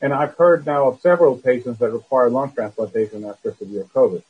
And 0.00 0.12
I've 0.12 0.34
heard 0.36 0.64
now 0.64 0.88
of 0.88 1.00
several 1.00 1.36
patients 1.36 1.78
that 1.78 1.90
require 1.90 2.30
lung 2.30 2.52
transplantation 2.52 3.24
after 3.24 3.54
severe 3.54 3.84
COVID. 3.94 4.22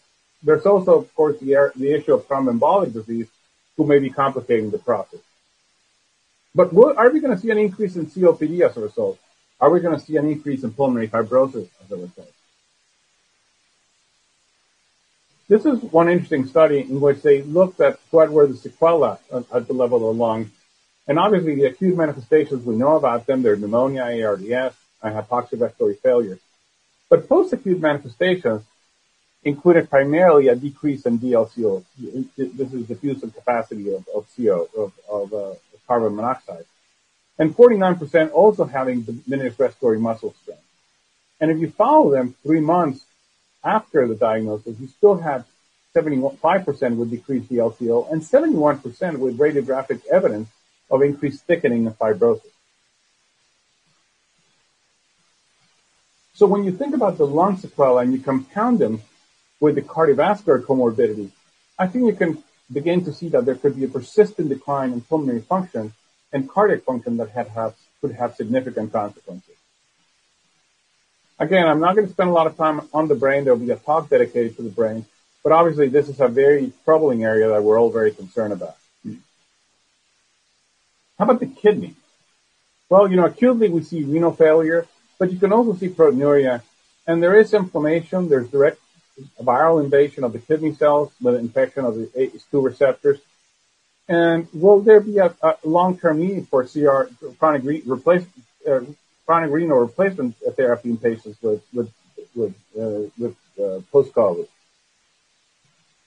There's 0.42 0.66
also, 0.66 0.98
of 0.98 1.14
course, 1.14 1.38
the, 1.38 1.72
the 1.76 1.92
issue 1.94 2.14
of 2.14 2.26
thromboembolic 2.26 2.92
disease, 2.92 3.28
who 3.76 3.86
may 3.86 3.98
be 3.98 4.10
complicating 4.10 4.70
the 4.70 4.78
process. 4.78 5.20
But 6.54 6.72
are 6.72 7.10
we 7.10 7.20
going 7.20 7.34
to 7.34 7.40
see 7.40 7.50
an 7.50 7.58
increase 7.58 7.96
in 7.96 8.06
COPD 8.06 8.60
as 8.60 8.76
a 8.76 8.80
result? 8.80 9.18
Are 9.64 9.70
we 9.70 9.80
going 9.80 9.98
to 9.98 10.04
see 10.04 10.18
an 10.18 10.28
increase 10.28 10.62
in 10.62 10.72
pulmonary 10.72 11.08
fibrosis 11.08 11.70
as 11.82 11.90
a 11.90 11.96
result? 11.96 12.30
This 15.48 15.64
is 15.64 15.82
one 15.90 16.10
interesting 16.10 16.46
study 16.46 16.80
in 16.80 17.00
which 17.00 17.22
they 17.22 17.40
looked 17.40 17.80
at 17.80 17.98
what 18.10 18.30
were 18.30 18.46
the 18.46 18.58
sequelae 18.58 19.16
at 19.32 19.66
the 19.66 19.72
level 19.72 20.10
of 20.10 20.14
the 20.14 20.22
lung. 20.22 20.50
And 21.08 21.18
obviously 21.18 21.54
the 21.54 21.64
acute 21.64 21.96
manifestations, 21.96 22.66
we 22.66 22.76
know 22.76 22.96
about 22.96 23.24
them. 23.24 23.40
They're 23.40 23.56
pneumonia, 23.56 24.02
ARDS, 24.02 24.76
and 25.02 25.14
hypoxic 25.14 25.58
respiratory 25.58 25.94
failure. 25.94 26.38
But 27.08 27.26
post-acute 27.26 27.80
manifestations 27.80 28.64
included 29.44 29.88
primarily 29.88 30.48
a 30.48 30.56
decrease 30.56 31.06
in 31.06 31.18
DLCO. 31.18 31.82
This 32.36 32.74
is 32.74 32.86
diffusive 32.86 33.34
capacity 33.34 33.94
of, 33.94 34.06
of 34.14 34.26
CO, 34.36 34.68
of, 34.76 34.92
of 35.08 35.32
uh, 35.32 35.54
carbon 35.86 36.16
monoxide. 36.16 36.66
And 37.38 37.56
49% 37.56 38.32
also 38.32 38.64
having 38.64 39.02
diminished 39.02 39.58
respiratory 39.58 39.98
muscle 39.98 40.34
strength. 40.42 40.62
And 41.40 41.50
if 41.50 41.58
you 41.58 41.70
follow 41.70 42.10
them 42.10 42.34
three 42.42 42.60
months 42.60 43.04
after 43.64 44.06
the 44.06 44.14
diagnosis, 44.14 44.78
you 44.78 44.86
still 44.86 45.16
have 45.16 45.46
75% 45.94 46.96
with 46.96 47.10
decreased 47.10 47.50
DLCO 47.50 48.10
and 48.12 48.22
71% 48.22 49.18
with 49.18 49.38
radiographic 49.38 50.06
evidence 50.06 50.48
of 50.90 51.02
increased 51.02 51.44
thickening 51.44 51.86
and 51.86 51.98
fibrosis. 51.98 52.50
So 56.34 56.46
when 56.46 56.64
you 56.64 56.72
think 56.72 56.94
about 56.94 57.16
the 57.16 57.26
lung 57.26 57.56
sequelae 57.56 58.02
and 58.02 58.12
you 58.12 58.18
compound 58.18 58.80
them 58.80 59.02
with 59.60 59.76
the 59.76 59.82
cardiovascular 59.82 60.62
comorbidity, 60.62 61.30
I 61.78 61.86
think 61.86 62.06
you 62.06 62.16
can 62.16 62.42
begin 62.72 63.04
to 63.04 63.12
see 63.12 63.28
that 63.28 63.44
there 63.44 63.54
could 63.54 63.76
be 63.76 63.84
a 63.84 63.88
persistent 63.88 64.48
decline 64.48 64.92
in 64.92 65.00
pulmonary 65.00 65.40
function 65.40 65.92
and 66.34 66.50
cardiac 66.50 66.82
function 66.82 67.16
that 67.16 67.30
had 67.30 67.48
have, 67.48 67.74
could 68.00 68.12
have 68.12 68.34
significant 68.34 68.92
consequences. 68.92 69.54
Again, 71.38 71.66
I'm 71.66 71.80
not 71.80 71.94
going 71.94 72.06
to 72.06 72.12
spend 72.12 72.28
a 72.28 72.32
lot 72.32 72.46
of 72.46 72.56
time 72.56 72.82
on 72.92 73.08
the 73.08 73.14
brain. 73.14 73.44
There'll 73.44 73.58
be 73.58 73.70
a 73.70 73.76
talk 73.76 74.10
dedicated 74.10 74.56
to 74.56 74.62
the 74.62 74.68
brain, 74.68 75.06
but 75.42 75.52
obviously 75.52 75.88
this 75.88 76.08
is 76.08 76.20
a 76.20 76.28
very 76.28 76.72
troubling 76.84 77.24
area 77.24 77.48
that 77.48 77.62
we're 77.62 77.80
all 77.80 77.90
very 77.90 78.10
concerned 78.10 78.52
about. 78.52 78.76
How 81.18 81.26
about 81.26 81.40
the 81.40 81.46
kidney? 81.46 81.94
Well, 82.90 83.08
you 83.08 83.16
know, 83.16 83.26
acutely 83.26 83.68
we 83.68 83.82
see 83.82 84.02
renal 84.02 84.32
failure, 84.32 84.86
but 85.18 85.32
you 85.32 85.38
can 85.38 85.52
also 85.52 85.74
see 85.74 85.88
proteinuria, 85.88 86.62
and 87.06 87.22
there 87.22 87.36
is 87.38 87.54
inflammation. 87.54 88.28
There's 88.28 88.48
direct 88.48 88.80
viral 89.40 89.82
invasion 89.82 90.24
of 90.24 90.32
the 90.32 90.40
kidney 90.40 90.74
cells 90.74 91.12
with 91.22 91.36
infection 91.36 91.84
of 91.84 91.94
the 91.94 92.06
ACE2 92.06 92.64
receptors. 92.64 93.20
And 94.08 94.48
will 94.52 94.80
there 94.80 95.00
be 95.00 95.18
a, 95.18 95.34
a 95.42 95.56
long-term 95.64 96.20
need 96.20 96.48
for 96.48 96.64
CR 96.64 97.04
chronic 97.38 97.62
re, 97.64 97.82
uh, 98.68 98.80
chronic 99.24 99.50
renal 99.50 99.78
replacement 99.78 100.36
therapy 100.56 100.90
in 100.90 100.98
patients 100.98 101.38
with 101.42 101.62
with 101.72 101.90
with, 102.34 102.54
uh, 102.78 103.08
with 103.16 103.36
uh, 103.58 103.80
post-COVID? 103.92 104.48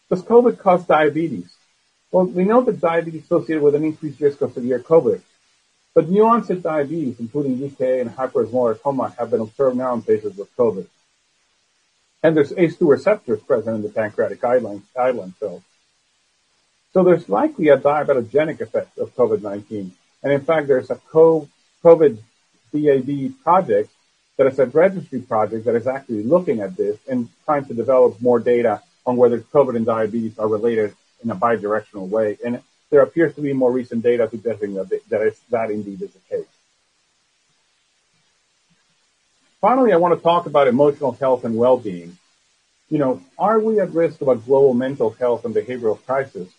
Does 0.10 0.24
COVID 0.24 0.60
cause 0.60 0.86
diabetes? 0.86 1.54
Well, 2.12 2.26
we 2.26 2.46
know 2.46 2.62
that 2.62 2.80
diabetes 2.80 3.22
is 3.22 3.26
associated 3.26 3.64
with 3.64 3.76
an 3.76 3.84
increased 3.84 4.22
risk 4.22 4.42
of 4.42 4.54
severe 4.54 4.80
COVID, 4.80 5.22
but 5.94 6.10
new 6.10 6.26
onset 6.26 6.62
diabetes, 6.62 7.20
including 7.20 7.58
DKA 7.58 8.02
and 8.02 8.10
hyperosmolar 8.12 8.80
coma, 8.80 9.14
have 9.18 9.32
been 9.32 9.42
observed 9.42 9.78
now 9.78 9.94
in 9.94 10.02
patients 10.04 10.38
with 10.38 10.56
COVID. 10.56 10.88
And 12.24 12.36
there's 12.36 12.52
ACE2 12.52 12.88
receptors 12.88 13.42
present 13.42 13.76
in 13.78 13.82
the 13.82 13.90
pancreatic 13.90 14.44
island, 14.44 14.84
island 14.98 15.34
cells. 15.40 15.64
So 16.98 17.04
there's 17.04 17.30
likely 17.30 17.68
a 17.68 17.78
diabetogenic 17.78 18.60
effect 18.60 18.98
of 18.98 19.16
COVID-19. 19.16 19.92
And 20.24 20.34
in 20.34 20.42
fact, 20.42 20.68
there's 20.68 20.90
a 20.90 20.96
COVID 20.96 22.18
DAB 22.74 23.44
project 23.44 23.92
that 24.38 24.48
is 24.48 24.58
a 24.58 24.66
registry 24.66 25.20
project 25.20 25.66
that 25.66 25.76
is 25.76 25.86
actually 25.86 26.24
looking 26.24 26.60
at 26.60 26.76
this 26.76 26.98
and 27.08 27.30
trying 27.46 27.66
to 27.66 27.76
develop 27.76 28.20
more 28.20 28.40
data 28.40 28.82
on 29.06 29.16
whether 29.16 29.38
COVID 29.38 29.76
and 29.76 29.86
diabetes 29.86 30.40
are 30.40 30.48
related 30.48 30.96
in 31.24 31.30
a 31.30 31.36
bidirectional 31.36 32.10
way. 32.10 32.40
And 32.44 32.64
there 32.90 33.02
appears 33.02 33.36
to 33.36 33.42
be 33.42 33.54
more 33.54 33.72
recent 33.72 34.02
data 34.02 34.28
suggesting 34.28 34.74
that, 34.74 34.90
that, 35.10 35.22
is, 35.22 35.40
that 35.52 35.70
indeed 35.70 36.02
is 36.02 36.10
the 36.10 36.20
case. 36.36 36.48
Finally, 39.62 39.94
I 39.94 39.98
want 39.98 40.18
to 40.18 40.24
talk 40.24 40.48
about 40.48 40.68
emotional 40.68 41.12
health 41.12 41.46
and 41.46 41.56
well-being. 41.58 42.18
You 42.90 42.98
know, 42.98 43.22
are 43.38 43.60
we 43.60 43.80
at 43.80 43.92
risk 43.92 44.20
of 44.22 44.30
a 44.30 44.36
global 44.36 44.74
mental 44.74 45.12
health 45.12 45.46
and 45.46 45.54
behavioral 45.54 46.04
crisis, 46.04 46.50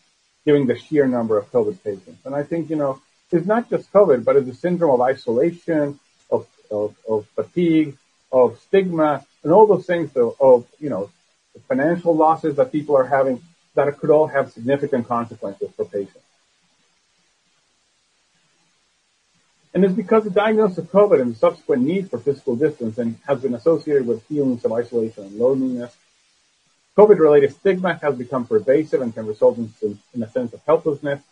given 0.45 0.67
the 0.67 0.79
sheer 0.79 1.07
number 1.07 1.39
of 1.39 1.51
COVID 1.53 1.83
patients? 1.83 2.25
And 2.25 2.35
I 2.35 2.43
think, 2.43 2.71
you 2.71 2.77
know, 2.77 3.01
it's 3.31 3.47
not 3.47 3.69
just 3.69 3.93
COVID, 3.93 4.25
but 4.25 4.37
it's 4.37 4.49
a 4.49 4.55
syndrome 4.55 4.95
of 4.95 5.01
isolation, 5.01 5.99
of, 6.31 6.47
of, 6.71 6.97
of 7.09 7.27
fatigue, 7.35 7.97
of 8.33 8.59
stigma, 8.61 9.25
and 9.43 9.53
all 9.53 9.67
those 9.67 9.87
things 9.87 10.17
of, 10.17 10.35
of, 10.41 10.67
you 10.79 10.91
know, 10.91 11.11
financial 11.67 12.15
losses 12.15 12.57
that 12.57 12.73
people 12.73 12.97
are 12.97 13.07
having 13.07 13.43
that 13.75 13.99
could 13.99 14.11
all 14.11 14.27
have 14.27 14.53
significant 14.53 15.07
consequences 15.07 15.71
for 15.77 15.85
patients. 15.85 16.25
And 19.75 19.85
it's 19.85 19.95
because 19.95 20.25
the 20.25 20.31
diagnosis 20.31 20.79
of 20.79 20.91
COVID 20.91 21.21
and 21.21 21.35
the 21.35 21.39
subsequent 21.39 21.83
need 21.83 22.11
for 22.11 22.19
physical 22.19 22.57
distancing 22.57 23.19
has 23.27 23.41
been 23.41 23.55
associated 23.55 24.07
with 24.07 24.25
feelings 24.25 24.65
of 24.65 24.73
isolation 24.73 25.25
and 25.25 25.39
loneliness. 25.39 25.95
COVID-related 26.99 27.55
stigma 27.55 27.95
has 28.03 28.17
become 28.17 28.45
pervasive 28.45 29.01
and 29.01 29.15
can 29.15 29.25
result 29.25 29.57
in, 29.57 29.73
in 30.15 30.23
a 30.23 30.29
sense 30.29 30.53
of 30.53 30.61
helplessness. 30.67 31.23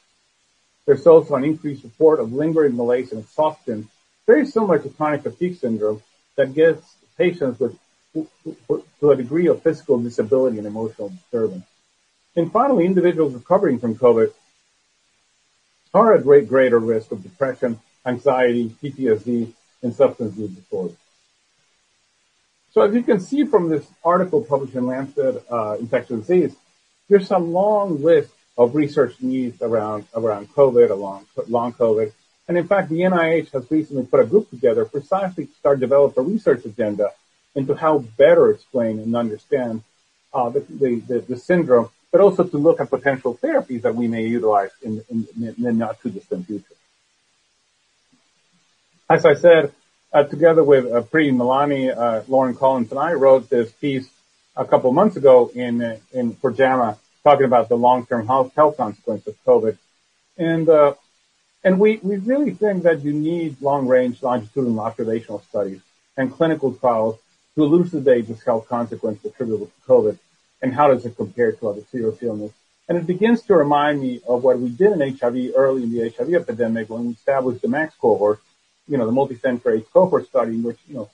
There's 0.87 1.04
also 1.08 1.35
an 1.35 1.42
increased 1.42 1.82
report 1.82 2.20
of 2.20 2.32
lingering 2.32 2.76
malaise 2.76 3.11
and 3.11 3.20
exhaustion, 3.20 3.88
very 4.28 4.46
similar 4.46 4.78
to 4.78 4.88
chronic 4.90 5.23
fatigue 5.23 5.56
syndrome, 5.56 6.02
that 6.37 6.54
gives 6.54 6.80
patients 7.18 7.58
with 7.58 7.76
to 8.14 9.11
a 9.11 9.16
degree 9.16 9.49
of 9.49 9.62
physical 9.62 9.99
disability 9.99 10.58
and 10.58 10.66
emotional 10.66 11.08
disturbance. 11.08 11.66
And 12.37 12.50
finally, 12.52 12.87
individuals 12.87 13.35
recovering 13.35 13.78
from 13.78 13.96
COVID 13.96 14.32
are 15.92 16.14
at 16.14 16.23
great 16.23 16.49
greater 16.49 16.78
risk 16.78 17.11
of 17.11 17.23
depression, 17.23 17.80
anxiety, 18.06 18.70
PTSD, 18.82 19.52
and 19.82 19.94
substance 19.94 20.37
use 20.38 20.50
disorders. 20.50 20.96
So 22.76 22.83
as 22.83 22.95
you 22.95 23.02
can 23.02 23.21
see 23.21 23.47
from 23.47 23.71
this 23.71 23.87
article 24.04 24.42
published 24.42 24.75
in 24.75 24.87
Lancet 24.87 25.42
uh, 25.50 25.78
Infectious 25.80 26.26
Disease, 26.26 26.54
there's 27.09 27.30
a 27.30 27.38
long 27.38 28.02
list 28.02 28.30
of 28.59 28.75
research 28.75 29.14
needs 29.23 29.62
around 29.62 30.04
around 30.14 30.50
COVID, 30.50 30.90
along 30.90 31.25
long 31.49 31.73
COVID. 31.73 32.12
And 32.47 32.59
in 32.59 32.68
fact, 32.68 32.90
the 32.90 33.00
NIH 33.00 33.52
has 33.52 33.71
recently 33.71 34.04
put 34.04 34.21
a 34.21 34.26
group 34.26 34.50
together 34.50 34.85
precisely 34.85 35.47
to 35.47 35.54
start 35.54 35.80
develop 35.80 36.18
a 36.18 36.21
research 36.21 36.66
agenda 36.66 37.12
into 37.54 37.75
how 37.75 38.00
better 38.18 38.50
explain 38.50 38.99
and 38.99 39.16
understand 39.16 39.83
uh, 40.35 40.50
the, 40.50 40.61
the, 40.68 40.97
the, 40.97 41.18
the, 41.21 41.37
syndrome, 41.38 41.88
but 42.12 42.21
also 42.21 42.45
to 42.45 42.59
look 42.59 42.78
at 42.78 42.90
potential 42.90 43.38
therapies 43.42 43.80
that 43.83 43.95
we 43.95 44.06
may 44.06 44.26
utilize 44.26 44.71
in, 44.83 45.02
in, 45.09 45.26
in 45.35 45.54
the 45.62 45.73
not 45.73 45.99
too 46.02 46.11
distant 46.11 46.47
future. 46.47 46.75
As 49.09 49.25
I 49.25 49.33
said, 49.33 49.73
uh, 50.12 50.25
together 50.25 50.62
with 50.62 50.86
uh, 50.86 51.02
Preeti 51.02 51.32
Malani, 51.32 51.96
uh, 51.96 52.22
Lauren 52.28 52.54
Collins, 52.54 52.90
and 52.90 53.00
I 53.00 53.12
wrote 53.12 53.48
this 53.50 53.70
piece 53.72 54.08
a 54.56 54.64
couple 54.64 54.92
months 54.92 55.16
ago 55.16 55.50
in 55.54 56.00
in 56.12 56.34
for 56.34 56.50
JAMA 56.50 56.98
talking 57.22 57.46
about 57.46 57.68
the 57.68 57.76
long-term 57.76 58.26
health 58.26 58.54
health 58.54 58.76
consequences 58.76 59.28
of 59.28 59.44
COVID, 59.44 59.76
and 60.38 60.68
uh, 60.68 60.94
and 61.64 61.78
we 61.78 61.98
we 62.02 62.16
really 62.16 62.52
think 62.52 62.84
that 62.84 63.02
you 63.02 63.12
need 63.12 63.60
long-range 63.60 64.22
longitudinal 64.22 64.80
observational 64.80 65.40
studies 65.48 65.80
and 66.16 66.32
clinical 66.32 66.72
trials 66.72 67.18
to 67.54 67.64
elucidate 67.64 68.28
this 68.28 68.42
health 68.44 68.68
consequence 68.68 69.25
attributable 69.25 69.66
to 69.66 69.88
COVID 69.88 70.18
and 70.62 70.72
how 70.72 70.88
does 70.88 71.04
it 71.04 71.16
compare 71.16 71.52
to 71.52 71.68
other 71.68 71.82
serious 71.90 72.22
illness. 72.22 72.52
And 72.88 72.96
it 72.96 73.06
begins 73.06 73.42
to 73.42 73.56
remind 73.56 74.00
me 74.00 74.20
of 74.28 74.44
what 74.44 74.58
we 74.58 74.68
did 74.68 74.92
in 74.92 75.16
HIV 75.16 75.52
early 75.56 75.82
in 75.82 75.92
the 75.92 76.08
HIV 76.08 76.34
epidemic 76.34 76.88
when 76.88 77.06
we 77.06 77.12
established 77.12 77.62
the 77.62 77.68
MACS 77.68 77.94
cohort 78.00 78.40
you 78.88 78.97
know, 78.97 79.07
the 79.07 79.12
multi-center 79.12 79.73
AIDS 79.73 79.87
cohort 79.93 80.26
study 80.26 80.52
in 80.52 80.62
which, 80.62 80.78
you 80.88 80.95
know, 80.95 81.11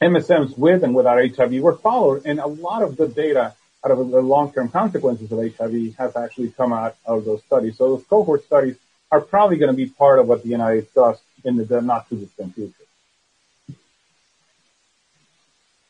MSMs 0.00 0.56
with 0.56 0.84
and 0.84 0.94
without 0.94 1.18
HIV 1.36 1.60
were 1.60 1.74
followed, 1.74 2.22
and 2.24 2.38
a 2.38 2.46
lot 2.46 2.82
of 2.82 2.96
good 2.96 3.14
data 3.14 3.54
out 3.84 3.90
of 3.90 3.98
the 4.10 4.20
long-term 4.20 4.68
consequences 4.68 5.30
of 5.32 5.38
HIV 5.38 5.96
has 5.96 6.16
actually 6.16 6.50
come 6.50 6.72
out 6.72 6.96
of 7.04 7.24
those 7.24 7.42
studies. 7.42 7.76
So 7.76 7.96
those 7.96 8.04
cohort 8.06 8.44
studies 8.44 8.76
are 9.10 9.20
probably 9.20 9.56
going 9.56 9.70
to 9.70 9.76
be 9.76 9.86
part 9.86 10.18
of 10.18 10.28
what 10.28 10.42
the 10.42 10.50
NIH 10.50 10.92
does 10.94 11.18
in 11.44 11.56
the 11.56 11.80
not 11.80 12.08
too 12.08 12.16
distant 12.16 12.54
future. 12.54 12.74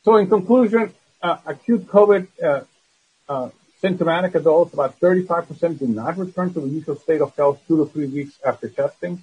So 0.05 0.17
in 0.17 0.29
conclusion, 0.29 0.93
uh, 1.23 1.39
acute 1.45 1.87
COVID 1.87 2.29
uh, 2.43 2.61
uh, 3.29 3.51
symptomatic 3.81 4.35
adults, 4.37 4.73
about 4.73 4.99
35% 5.01 5.79
do 5.79 5.87
not 5.87 6.17
return 6.17 6.53
to 6.55 6.61
the 6.61 6.69
usual 6.69 6.97
state 6.97 7.21
of 7.21 7.37
health 7.37 7.61
two 7.69 7.77
to 7.79 7.87
three 7.87 8.07
weeks 8.07 8.39
after 8.47 8.69
testing. 8.69 9.23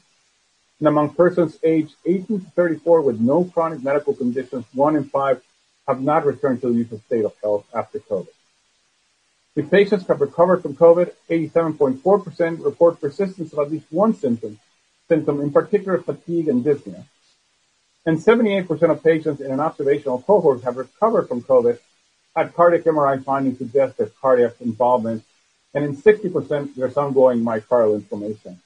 And 0.80 0.88
among 0.88 1.16
persons 1.16 1.58
aged 1.64 1.96
18 2.06 2.42
to 2.42 2.46
34 2.52 3.02
with 3.02 3.20
no 3.20 3.46
chronic 3.46 3.82
medical 3.82 4.14
conditions, 4.14 4.66
one 4.74 4.96
in 4.96 5.06
five 5.06 5.42
have 5.88 6.02
not 6.02 6.26
returned 6.26 6.62
to 6.62 6.68
the 6.68 6.74
usual 6.74 7.00
state 7.06 7.24
of 7.24 7.34
health 7.42 7.66
after 7.74 8.00
COVID. 8.00 8.28
If 9.56 9.72
patients 9.72 10.06
have 10.08 10.20
recovered 10.20 10.62
from 10.62 10.76
COVID, 10.76 11.14
87.4% 11.30 12.64
report 12.66 13.00
persistence 13.00 13.54
of 13.54 13.60
at 13.60 13.72
least 13.72 13.86
one 13.90 14.14
symptom, 14.14 14.60
symptom, 15.08 15.40
in 15.40 15.52
particular 15.52 16.00
fatigue 16.00 16.50
and 16.50 16.64
dyspnea. 16.64 17.06
And 18.06 18.18
78% 18.18 18.92
of 18.92 19.04
patients 19.04 19.40
in 19.40 19.52
an 19.52 19.62
observational 19.62 20.22
cohort 20.22 20.64
have 20.64 20.76
recovered 20.76 21.30
from 21.30 21.42
COVID 21.42 21.80
had 22.36 22.54
cardiac 22.54 22.84
MRI 22.84 23.24
findings 23.24 23.58
suggested 23.58 24.12
cardiac 24.22 24.60
involvement, 24.60 25.24
and 25.74 25.86
in 25.86 25.96
60% 25.96 26.76
there's 26.76 26.98
ongoing 26.98 27.40
myocardial 27.40 27.96
inflammation. 27.96 28.60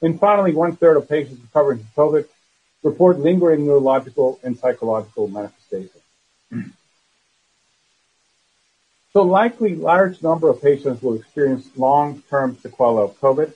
And 0.00 0.18
finally, 0.18 0.54
one 0.54 0.76
third 0.76 0.96
of 0.96 1.08
patients 1.08 1.40
recovering 1.40 1.78
from 1.94 2.12
COVID 2.12 2.28
report 2.82 3.18
lingering 3.18 3.66
neurological 3.66 4.38
and 4.42 4.56
psychological 4.56 5.28
manifestations. 5.28 6.02
So 9.14 9.22
likely 9.22 9.74
large 9.74 10.22
number 10.22 10.50
of 10.50 10.62
patients 10.62 11.02
will 11.02 11.14
experience 11.14 11.66
long-term 11.76 12.58
sequelae 12.62 13.04
of 13.04 13.18
COVID. 13.18 13.52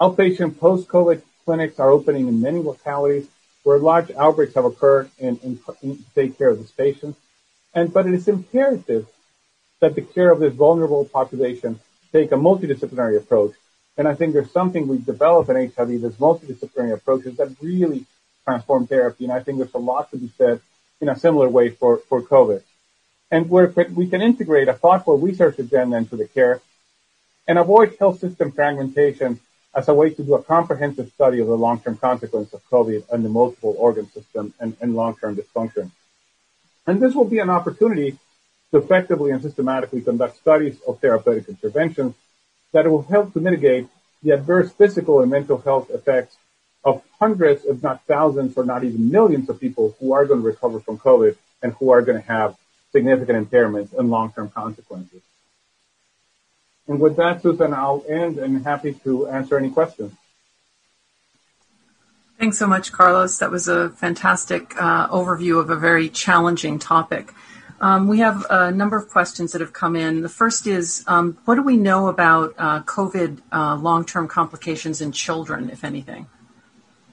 Outpatient 0.00 0.58
post-COVID 0.58 1.22
clinics 1.44 1.80
are 1.80 1.90
opening 1.90 2.28
in 2.28 2.42
many 2.42 2.58
localities 2.58 3.26
where 3.62 3.78
large 3.78 4.10
outbreaks 4.12 4.54
have 4.54 4.66
occurred 4.66 5.10
and, 5.18 5.40
and, 5.42 5.58
take 6.14 6.36
care 6.36 6.50
of 6.50 6.58
these 6.58 6.70
patients. 6.70 7.18
And 7.74 7.92
but 7.92 8.06
it 8.06 8.14
is 8.14 8.28
imperative 8.28 9.08
that 9.80 9.94
the 9.94 10.02
care 10.02 10.30
of 10.30 10.38
this 10.38 10.54
vulnerable 10.54 11.04
population 11.06 11.80
take 12.12 12.30
a 12.32 12.36
multidisciplinary 12.36 13.16
approach. 13.16 13.54
And 13.96 14.06
I 14.06 14.14
think 14.14 14.34
there's 14.34 14.50
something 14.50 14.86
we've 14.86 15.04
developed 15.04 15.48
in 15.48 15.56
HIV, 15.56 16.00
this 16.00 16.16
multidisciplinary 16.16 16.92
approaches 16.92 17.36
that 17.38 17.56
really 17.60 18.04
transform 18.44 18.86
therapy. 18.86 19.24
And 19.24 19.32
I 19.32 19.40
think 19.40 19.58
there's 19.58 19.74
a 19.74 19.78
lot 19.78 20.10
to 20.10 20.18
be 20.18 20.30
said 20.36 20.60
in 21.00 21.08
a 21.08 21.18
similar 21.18 21.48
way 21.48 21.70
for, 21.70 21.98
for 21.98 22.22
COVID. 22.22 22.62
And 23.30 23.50
where 23.50 23.72
we 23.94 24.08
can 24.08 24.22
integrate 24.22 24.68
a 24.68 24.74
thoughtful 24.74 25.18
research 25.18 25.58
agenda 25.58 25.96
into 25.96 26.16
the 26.16 26.28
care 26.28 26.60
and 27.48 27.58
avoid 27.58 27.96
health 27.98 28.20
system 28.20 28.52
fragmentation 28.52 29.40
as 29.74 29.88
a 29.88 29.94
way 29.94 30.10
to 30.10 30.22
do 30.22 30.34
a 30.34 30.42
comprehensive 30.42 31.10
study 31.12 31.40
of 31.40 31.48
the 31.48 31.56
long-term 31.56 31.96
consequence 31.98 32.52
of 32.52 32.62
COVID 32.70 33.04
and 33.12 33.24
the 33.24 33.28
multiple 33.28 33.74
organ 33.78 34.08
system 34.10 34.54
and, 34.60 34.76
and 34.80 34.94
long-term 34.94 35.36
dysfunction. 35.36 35.90
And 36.86 37.00
this 37.00 37.14
will 37.14 37.24
be 37.24 37.40
an 37.40 37.50
opportunity 37.50 38.16
to 38.70 38.78
effectively 38.78 39.32
and 39.32 39.42
systematically 39.42 40.00
conduct 40.00 40.36
studies 40.38 40.78
of 40.86 41.00
therapeutic 41.00 41.48
interventions 41.48 42.14
that 42.76 42.90
will 42.90 43.04
help 43.04 43.32
to 43.32 43.40
mitigate 43.40 43.88
the 44.22 44.32
adverse 44.32 44.70
physical 44.70 45.22
and 45.22 45.30
mental 45.30 45.56
health 45.56 45.88
effects 45.88 46.36
of 46.84 47.02
hundreds, 47.18 47.64
if 47.64 47.82
not 47.82 48.04
thousands, 48.04 48.54
or 48.54 48.66
not 48.66 48.84
even 48.84 49.10
millions 49.10 49.48
of 49.48 49.58
people 49.58 49.96
who 49.98 50.12
are 50.12 50.26
going 50.26 50.42
to 50.42 50.46
recover 50.46 50.78
from 50.80 50.98
COVID 50.98 51.36
and 51.62 51.72
who 51.72 51.88
are 51.88 52.02
going 52.02 52.20
to 52.20 52.28
have 52.28 52.54
significant 52.92 53.50
impairments 53.50 53.96
and 53.98 54.10
long-term 54.10 54.50
consequences. 54.50 55.22
And 56.86 57.00
with 57.00 57.16
that, 57.16 57.40
Susan, 57.40 57.72
I'll 57.72 58.04
end 58.06 58.36
and 58.38 58.62
happy 58.62 58.92
to 59.04 59.26
answer 59.26 59.56
any 59.56 59.70
questions. 59.70 60.12
Thanks 62.38 62.58
so 62.58 62.66
much, 62.66 62.92
Carlos. 62.92 63.38
That 63.38 63.50
was 63.50 63.68
a 63.68 63.88
fantastic 63.88 64.74
uh, 64.78 65.08
overview 65.08 65.58
of 65.58 65.70
a 65.70 65.76
very 65.76 66.10
challenging 66.10 66.78
topic. 66.78 67.32
Um, 67.80 68.08
we 68.08 68.20
have 68.20 68.46
a 68.48 68.70
number 68.70 68.96
of 68.96 69.08
questions 69.10 69.52
that 69.52 69.60
have 69.60 69.72
come 69.72 69.96
in. 69.96 70.22
The 70.22 70.28
first 70.28 70.66
is, 70.66 71.04
um, 71.06 71.36
what 71.44 71.56
do 71.56 71.62
we 71.62 71.76
know 71.76 72.08
about 72.08 72.54
uh, 72.56 72.82
COVID 72.82 73.40
uh, 73.52 73.76
long-term 73.76 74.28
complications 74.28 75.00
in 75.00 75.12
children, 75.12 75.68
if 75.68 75.84
anything? 75.84 76.26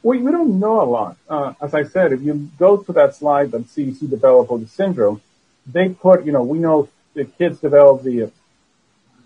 We, 0.03 0.19
we 0.19 0.31
don't 0.31 0.59
know 0.59 0.81
a 0.81 0.83
lot. 0.83 1.17
Uh, 1.29 1.53
as 1.61 1.73
I 1.73 1.83
said, 1.83 2.13
if 2.13 2.21
you 2.21 2.49
go 2.57 2.77
to 2.77 2.93
that 2.93 3.15
slide 3.15 3.51
that 3.51 3.67
CDC 3.67 4.09
developed 4.09 4.51
the 4.57 4.67
syndrome, 4.67 5.21
they 5.65 5.89
put, 5.89 6.25
you 6.25 6.31
know, 6.31 6.43
we 6.43 6.59
know 6.59 6.89
the 7.13 7.25
kids 7.25 7.59
develop 7.59 8.03
the, 8.03 8.31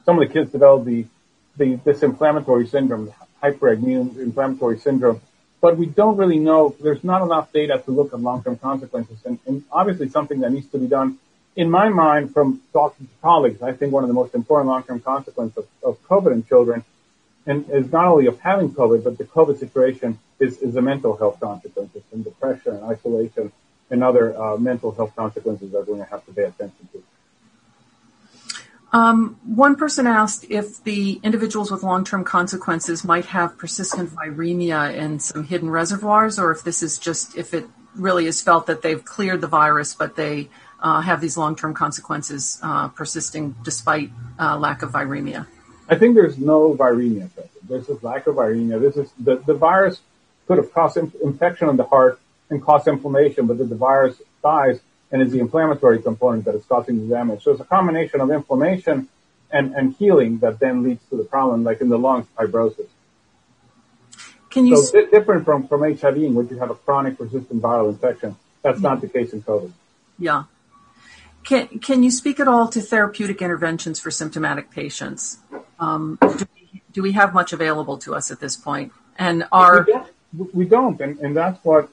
some 0.06 0.20
of 0.20 0.28
the 0.28 0.34
kids 0.34 0.52
develop 0.52 0.86
the, 0.86 1.06
the 1.56 1.76
this 1.84 2.04
inflammatory 2.04 2.68
syndrome, 2.68 3.14
hyperimmune 3.42 4.18
inflammatory 4.20 4.78
syndrome, 4.78 5.22
but 5.62 5.78
we 5.78 5.88
don't 5.88 6.18
really 6.18 6.38
know. 6.38 6.76
There's 6.80 7.04
not 7.04 7.24
enough 7.24 7.52
data 7.52 7.82
to 7.86 7.92
look 7.92 8.14
at 8.14 8.20
long-term 8.20 8.58
consequences, 8.58 9.18
and, 9.26 9.40
and 9.48 9.64
obviously 9.72 10.10
something 10.10 10.42
that 10.42 10.52
needs 10.52 10.68
to 10.68 10.78
be 10.78 10.88
done 10.88 11.18
in 11.58 11.72
my 11.72 11.90
mind, 11.90 12.34
from 12.34 12.62
talking 12.72 13.08
to 13.08 13.14
colleagues, 13.22 13.64
I 13.64 13.74
think 13.74 13.92
one 13.92 14.04
of 14.04 14.08
the 14.08 14.14
most 14.14 14.36
important 14.36 14.70
long-term 14.70 15.00
consequences 15.00 15.58
of, 15.58 15.68
of 15.84 16.04
COVID 16.08 16.32
in 16.32 16.46
children 16.46 16.86
and 17.48 17.68
is 17.72 17.92
not 17.92 18.06
only 18.06 18.28
of 18.28 18.40
having 18.40 18.72
COVID, 18.72 19.04
but 19.04 19.18
the 19.18 19.24
COVID 19.24 19.58
situation 19.58 20.20
is, 20.40 20.60
is 20.60 20.76
the 20.76 20.84
mental 20.84 21.18
health 21.18 21.40
consequences 21.40 22.04
and 22.14 22.24
depression 22.24 22.76
and 22.76 22.84
isolation 22.84 23.52
and 23.90 24.04
other 24.04 24.40
uh, 24.40 24.58
mental 24.58 24.92
health 24.92 25.16
consequences 25.16 25.72
that 25.72 25.80
we're 25.80 25.86
going 25.86 26.00
to 26.00 26.06
have 26.06 26.24
to 26.28 26.32
pay 26.32 26.44
attention 26.44 26.90
to. 26.94 27.04
Um, 28.94 29.40
one 29.44 29.76
person 29.76 30.06
asked 30.06 30.46
if 30.50 30.84
the 30.84 31.20
individuals 31.24 31.72
with 31.72 31.82
long-term 31.82 32.24
consequences 32.24 33.04
might 33.04 33.26
have 33.26 33.58
persistent 33.58 34.12
viremia 34.12 34.96
in 34.96 35.20
some 35.20 35.44
hidden 35.44 35.72
reservoirs, 35.72 36.38
or 36.38 36.52
if 36.52 36.64
this 36.64 36.84
is 36.84 37.00
just 37.00 37.36
if 37.36 37.54
it 37.54 37.66
really 37.96 38.28
is 38.28 38.42
felt 38.42 38.68
that 38.68 38.84
they've 38.84 39.04
cleared 39.04 39.42
the 39.42 39.48
virus, 39.48 39.94
but 39.94 40.16
they 40.16 40.50
uh, 40.80 41.02
have 41.02 41.22
these 41.22 41.38
long-term 41.38 41.74
consequences 41.74 42.60
uh, 42.62 42.88
persisting 42.90 43.56
despite 43.64 44.12
uh, 44.40 44.58
lack 44.58 44.82
of 44.84 44.92
viremia? 44.92 45.48
I 45.90 45.96
think 45.96 46.16
there's 46.16 46.38
no 46.38 46.76
viremia. 46.76 47.30
There's 47.68 47.88
this 47.88 48.04
lack 48.04 48.28
of 48.28 48.36
viremia. 48.36 48.80
This 48.80 48.98
is 48.98 49.12
the, 49.20 49.38
the 49.38 49.54
virus 49.54 50.00
could 50.48 50.58
have 50.58 50.74
caused 50.74 50.98
infection 50.98 51.70
in 51.70 51.78
the 51.78 51.84
heart 51.84 52.20
and 52.50 52.62
caused 52.62 52.88
inflammation, 52.88 53.48
but 53.48 53.58
then 53.58 53.70
the 53.70 53.76
virus 53.76 54.22
dies 54.42 54.80
and 55.12 55.22
is 55.22 55.32
the 55.32 55.40
inflammatory 55.40 56.02
component 56.02 56.46
that 56.46 56.56
is 56.56 56.66
causing 56.66 57.08
the 57.08 57.16
damage. 57.16 57.44
So 57.44 57.52
it's 57.52 57.62
a 57.62 57.66
combination 57.66 58.22
of 58.22 58.30
inflammation 58.32 59.08
and, 59.52 59.74
and 59.76 59.96
healing 59.96 60.40
that 60.40 60.60
then 60.60 60.84
leads 60.84 61.04
to 61.10 61.18
the 61.18 61.24
problem, 61.24 61.64
like 61.64 61.82
in 61.82 61.90
the 61.90 61.98
lungs, 61.98 62.28
fibrosis. 62.38 62.88
Can 64.50 64.66
you 64.66 64.78
so 64.78 65.00
s- 65.00 65.10
different 65.12 65.46
from, 65.46 65.68
from 65.68 65.82
HIV 65.82 66.18
in 66.18 66.36
which 66.36 66.50
you 66.52 66.60
have 66.60 66.72
a 66.72 66.76
chronic 66.76 67.20
resistant 67.20 67.62
viral 67.62 67.90
infection. 67.90 68.36
That's 68.62 68.80
not 68.80 69.02
the 69.02 69.08
case 69.08 69.34
in 69.34 69.42
COVID. 69.42 69.72
Yeah. 70.20 70.44
Can, 71.48 71.80
can 71.80 72.04
you 72.04 72.12
speak 72.12 72.42
at 72.42 72.50
all 72.50 72.68
to 72.68 72.82
therapeutic 72.82 73.42
interventions 73.42 74.02
for 74.02 74.12
symptomatic 74.12 74.70
patients? 74.70 75.38
Um, 75.80 76.18
do, 76.20 76.46
we, 76.54 76.82
do, 76.92 77.02
we, 77.02 77.14
have 77.14 77.34
much 77.34 77.54
available 77.54 77.98
to 78.00 78.16
us 78.16 78.32
at 78.32 78.42
this 78.42 78.58
point? 78.58 78.92
And 79.18 79.46
are 79.50 79.88
we 80.54 80.66
don't, 80.66 81.00
and, 81.00 81.18
and 81.20 81.38
that's 81.38 81.64
what 81.64 81.88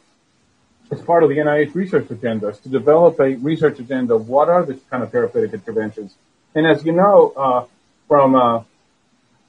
is 0.91 1.01
part 1.03 1.23
of 1.23 1.29
the 1.29 1.37
NIH 1.37 1.73
research 1.73 2.11
agenda 2.11 2.49
is 2.49 2.59
to 2.61 2.69
develop 2.69 3.21
a 3.21 3.37
research 3.37 3.79
agenda. 3.79 4.17
What 4.17 4.49
are 4.49 4.65
the 4.65 4.75
kind 4.91 5.05
of 5.05 5.13
therapeutic 5.13 5.53
interventions? 5.53 6.17
And 6.57 6.67
as 6.67 6.85
you 6.85 6.91
know, 6.91 7.33
uh, 7.37 7.67
from 8.09 8.35
uh, 8.35 8.65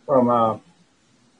from 0.05 0.29
uh, 0.29 0.59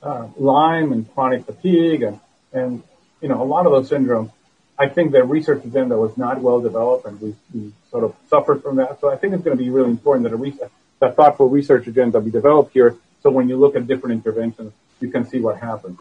uh 0.02 0.28
Lyme 0.38 0.92
and 0.92 1.14
chronic 1.14 1.46
fatigue 1.46 2.02
and 2.02 2.20
and 2.52 2.82
you 3.22 3.30
know 3.30 3.44
a 3.44 3.46
lot 3.46 3.68
of 3.68 3.74
those 3.74 3.92
syndromes, 3.92 4.32
I 4.78 4.90
think 4.90 5.12
the 5.12 5.24
research 5.24 5.64
agenda 5.64 5.98
was 5.98 6.18
not 6.18 6.42
well 6.42 6.60
developed, 6.60 7.06
and 7.06 7.20
we, 7.22 7.36
we 7.54 7.72
sort 7.90 8.04
of 8.04 8.16
suffered 8.30 8.62
from 8.62 8.76
that. 8.78 9.00
So 9.00 9.10
I 9.10 9.16
think 9.16 9.34
it's 9.34 9.44
going 9.44 9.58
to 9.58 9.64
be 9.64 9.70
really 9.70 9.90
important 9.90 10.24
that 10.24 10.34
a 10.34 10.38
research, 10.38 10.72
that 11.00 11.16
thoughtful 11.16 11.50
research 11.50 11.88
agenda 11.88 12.20
be 12.20 12.32
developed 12.32 12.74
here. 12.74 12.96
So 13.24 13.30
when 13.30 13.48
you 13.48 13.58
look 13.58 13.76
at 13.76 13.88
different 13.88 14.14
interventions, 14.16 14.74
you 15.00 15.10
can 15.10 15.26
see 15.26 15.40
what 15.40 15.60
happens. 15.60 16.00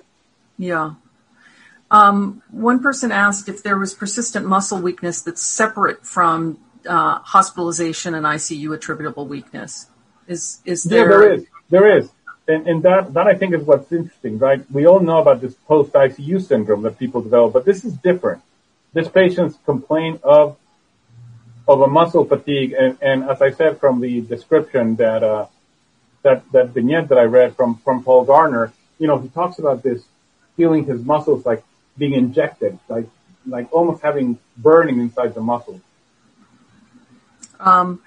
Yeah. 0.58 0.94
Um, 1.90 2.42
one 2.50 2.80
person 2.80 3.12
asked 3.12 3.48
if 3.48 3.62
there 3.62 3.78
was 3.78 3.94
persistent 3.94 4.46
muscle 4.46 4.78
weakness 4.78 5.22
that's 5.22 5.42
separate 5.42 6.04
from 6.04 6.58
uh, 6.86 7.18
hospitalization 7.20 8.14
and 8.14 8.26
ICU 8.26 8.74
attributable 8.74 9.26
weakness. 9.26 9.86
Is 10.26 10.60
is 10.64 10.84
there? 10.84 11.02
Yeah, 11.02 11.08
there 11.08 11.32
is. 11.32 11.46
There 11.70 11.98
is. 11.98 12.10
And, 12.46 12.66
and 12.66 12.82
that, 12.82 13.14
that 13.14 13.26
I 13.26 13.34
think 13.34 13.54
is 13.54 13.62
what's 13.62 13.90
interesting, 13.90 14.38
right? 14.38 14.70
We 14.70 14.86
all 14.86 15.00
know 15.00 15.18
about 15.18 15.40
this 15.40 15.54
post 15.66 15.92
ICU 15.92 16.42
syndrome 16.42 16.82
that 16.82 16.98
people 16.98 17.22
develop, 17.22 17.54
but 17.54 17.64
this 17.64 17.84
is 17.84 17.94
different. 17.94 18.42
This 18.94 19.08
patient's 19.08 19.58
complaint 19.66 20.22
of 20.22 20.56
of 21.66 21.80
a 21.80 21.86
muscle 21.86 22.24
fatigue, 22.24 22.74
and, 22.78 22.98
and 23.00 23.24
as 23.24 23.40
I 23.40 23.50
said 23.50 23.80
from 23.80 24.00
the 24.00 24.20
description 24.20 24.96
that 24.96 25.22
uh, 25.22 25.46
that 26.22 26.50
that 26.52 26.68
vignette 26.70 27.08
that 27.08 27.18
I 27.18 27.24
read 27.24 27.56
from 27.56 27.76
from 27.78 28.02
Paul 28.02 28.24
Gardner, 28.24 28.72
you 28.98 29.06
know, 29.06 29.18
he 29.18 29.28
talks 29.28 29.58
about 29.58 29.82
this 29.82 30.04
feeling 30.56 30.84
his 30.84 31.02
muscles 31.04 31.44
like 31.44 31.62
being 31.98 32.14
injected, 32.14 32.78
like 32.88 33.08
like 33.46 33.72
almost 33.72 34.02
having 34.02 34.38
burning 34.56 34.98
inside 35.00 35.34
the 35.34 35.40
muscles. 35.40 35.80
Um, 37.60 38.00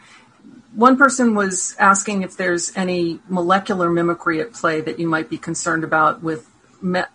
one 0.73 0.97
person 0.97 1.35
was 1.35 1.75
asking 1.79 2.21
if 2.21 2.37
there's 2.37 2.75
any 2.75 3.19
molecular 3.27 3.89
mimicry 3.89 4.39
at 4.41 4.53
play 4.53 4.81
that 4.81 4.99
you 4.99 5.07
might 5.07 5.29
be 5.29 5.37
concerned 5.37 5.83
about 5.83 6.21
with 6.21 6.49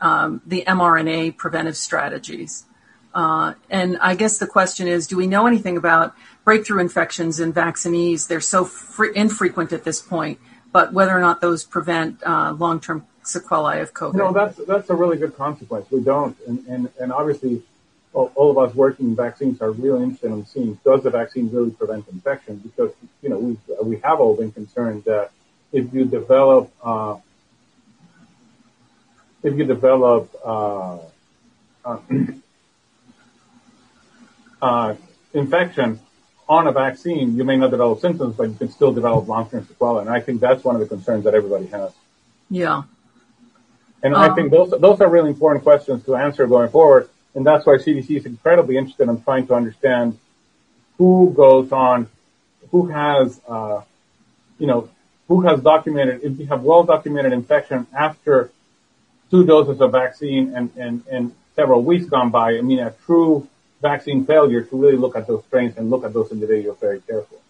um, 0.00 0.42
the 0.44 0.64
mRNA 0.66 1.36
preventive 1.36 1.76
strategies. 1.76 2.64
Uh, 3.14 3.54
and 3.70 3.98
I 3.98 4.14
guess 4.14 4.38
the 4.38 4.46
question 4.46 4.88
is, 4.88 5.06
do 5.06 5.16
we 5.16 5.26
know 5.26 5.46
anything 5.46 5.76
about 5.76 6.14
breakthrough 6.44 6.80
infections 6.80 7.40
in 7.40 7.52
vaccinees? 7.52 8.26
They're 8.26 8.40
so 8.40 8.64
fr- 8.64 9.04
infrequent 9.04 9.72
at 9.72 9.84
this 9.84 10.00
point, 10.00 10.38
but 10.72 10.92
whether 10.92 11.16
or 11.16 11.20
not 11.20 11.40
those 11.40 11.64
prevent 11.64 12.22
uh, 12.24 12.52
long-term 12.52 13.06
sequelae 13.22 13.80
of 13.80 13.92
COVID. 13.94 14.14
No, 14.14 14.32
that's 14.32 14.56
that's 14.66 14.90
a 14.90 14.94
really 14.94 15.16
good 15.16 15.36
consequence. 15.36 15.90
We 15.90 16.00
don't, 16.00 16.36
and 16.46 16.66
and, 16.66 16.88
and 16.98 17.12
obviously, 17.12 17.62
all, 18.12 18.32
all, 18.34 18.50
of 18.50 18.58
us 18.58 18.74
working 18.74 19.10
in 19.10 19.16
vaccines 19.16 19.60
are 19.60 19.70
really 19.70 20.02
interested 20.02 20.32
in 20.32 20.46
seeing 20.46 20.78
does 20.84 21.02
the 21.02 21.10
vaccine 21.10 21.50
really 21.50 21.70
prevent 21.70 22.08
infection? 22.08 22.56
Because 22.56 22.92
you 23.22 23.28
know 23.28 23.38
we 23.38 23.56
we 23.82 23.96
have 23.98 24.20
all 24.20 24.34
been 24.34 24.52
concerned 24.52 25.04
that 25.04 25.30
if 25.72 25.92
you 25.92 26.04
develop 26.04 26.72
uh, 26.82 27.16
if 29.42 29.56
you 29.56 29.64
develop 29.64 30.34
uh, 30.44 30.98
uh, 31.84 31.98
infection 35.32 36.00
on 36.48 36.66
a 36.66 36.72
vaccine, 36.72 37.36
you 37.36 37.44
may 37.44 37.56
not 37.56 37.70
develop 37.70 38.00
symptoms, 38.00 38.36
but 38.36 38.48
you 38.48 38.54
can 38.54 38.70
still 38.70 38.92
develop 38.92 39.26
long-term 39.28 39.66
sequelae. 39.66 40.02
And 40.02 40.10
I 40.10 40.20
think 40.20 40.40
that's 40.40 40.62
one 40.64 40.74
of 40.74 40.80
the 40.80 40.86
concerns 40.86 41.24
that 41.24 41.34
everybody 41.34 41.66
has. 41.66 41.92
Yeah. 42.50 42.82
And 44.02 44.14
um, 44.14 44.30
I 44.30 44.34
think 44.34 44.50
those 44.50 44.70
those 44.70 45.00
are 45.00 45.08
really 45.08 45.30
important 45.30 45.62
questions 45.64 46.04
to 46.04 46.16
answer 46.16 46.46
going 46.46 46.70
forward. 46.70 47.08
And 47.34 47.46
that's 47.46 47.64
why 47.64 47.76
CDC 47.76 48.10
is 48.18 48.26
incredibly 48.26 48.76
interested 48.76 49.08
in 49.08 49.22
trying 49.22 49.46
to 49.46 49.54
understand 49.54 50.18
who 50.98 51.32
goes 51.34 51.72
on, 51.72 52.08
who 52.70 52.88
has, 52.88 53.40
uh, 53.48 53.80
you 54.58 54.66
know, 54.66 54.90
who 55.28 55.40
has 55.42 55.60
documented, 55.60 56.22
if 56.22 56.38
you 56.38 56.46
have 56.46 56.62
well 56.62 56.84
documented 56.84 57.32
infection 57.32 57.86
after 57.96 58.50
two 59.30 59.46
doses 59.46 59.80
of 59.80 59.92
vaccine 59.92 60.54
and, 60.54 60.70
and, 60.76 61.04
and 61.10 61.34
several 61.56 61.82
weeks 61.82 62.04
gone 62.06 62.30
by, 62.30 62.58
I 62.58 62.60
mean, 62.60 62.80
a 62.80 62.90
true 63.06 63.48
vaccine 63.82 64.24
failure 64.24 64.62
to 64.62 64.76
really 64.76 64.96
look 64.96 65.16
at 65.16 65.26
those 65.26 65.44
strains 65.44 65.76
and 65.76 65.90
look 65.90 66.04
at 66.04 66.12
those 66.14 66.30
individuals 66.30 66.78
very 66.80 67.00
carefully. 67.00 67.40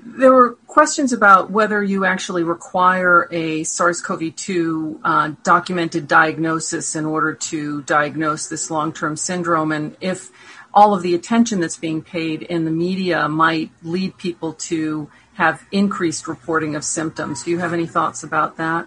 There 0.00 0.32
were 0.32 0.52
questions 0.68 1.12
about 1.12 1.50
whether 1.50 1.82
you 1.82 2.04
actually 2.04 2.44
require 2.44 3.28
a 3.32 3.64
SARS-CoV-2 3.64 5.00
uh, 5.02 5.32
documented 5.42 6.06
diagnosis 6.06 6.94
in 6.94 7.04
order 7.04 7.34
to 7.34 7.82
diagnose 7.82 8.48
this 8.48 8.70
long-term 8.70 9.16
syndrome, 9.16 9.72
and 9.72 9.96
if 10.00 10.30
all 10.72 10.94
of 10.94 11.02
the 11.02 11.14
attention 11.14 11.60
that's 11.60 11.76
being 11.76 12.02
paid 12.02 12.42
in 12.42 12.64
the 12.64 12.70
media 12.70 13.28
might 13.28 13.72
lead 13.82 14.16
people 14.18 14.52
to 14.52 15.10
have 15.34 15.64
increased 15.72 16.28
reporting 16.28 16.76
of 16.76 16.84
symptoms. 16.84 17.42
Do 17.42 17.50
you 17.50 17.58
have 17.58 17.72
any 17.72 17.86
thoughts 17.86 18.22
about 18.22 18.56
that? 18.58 18.86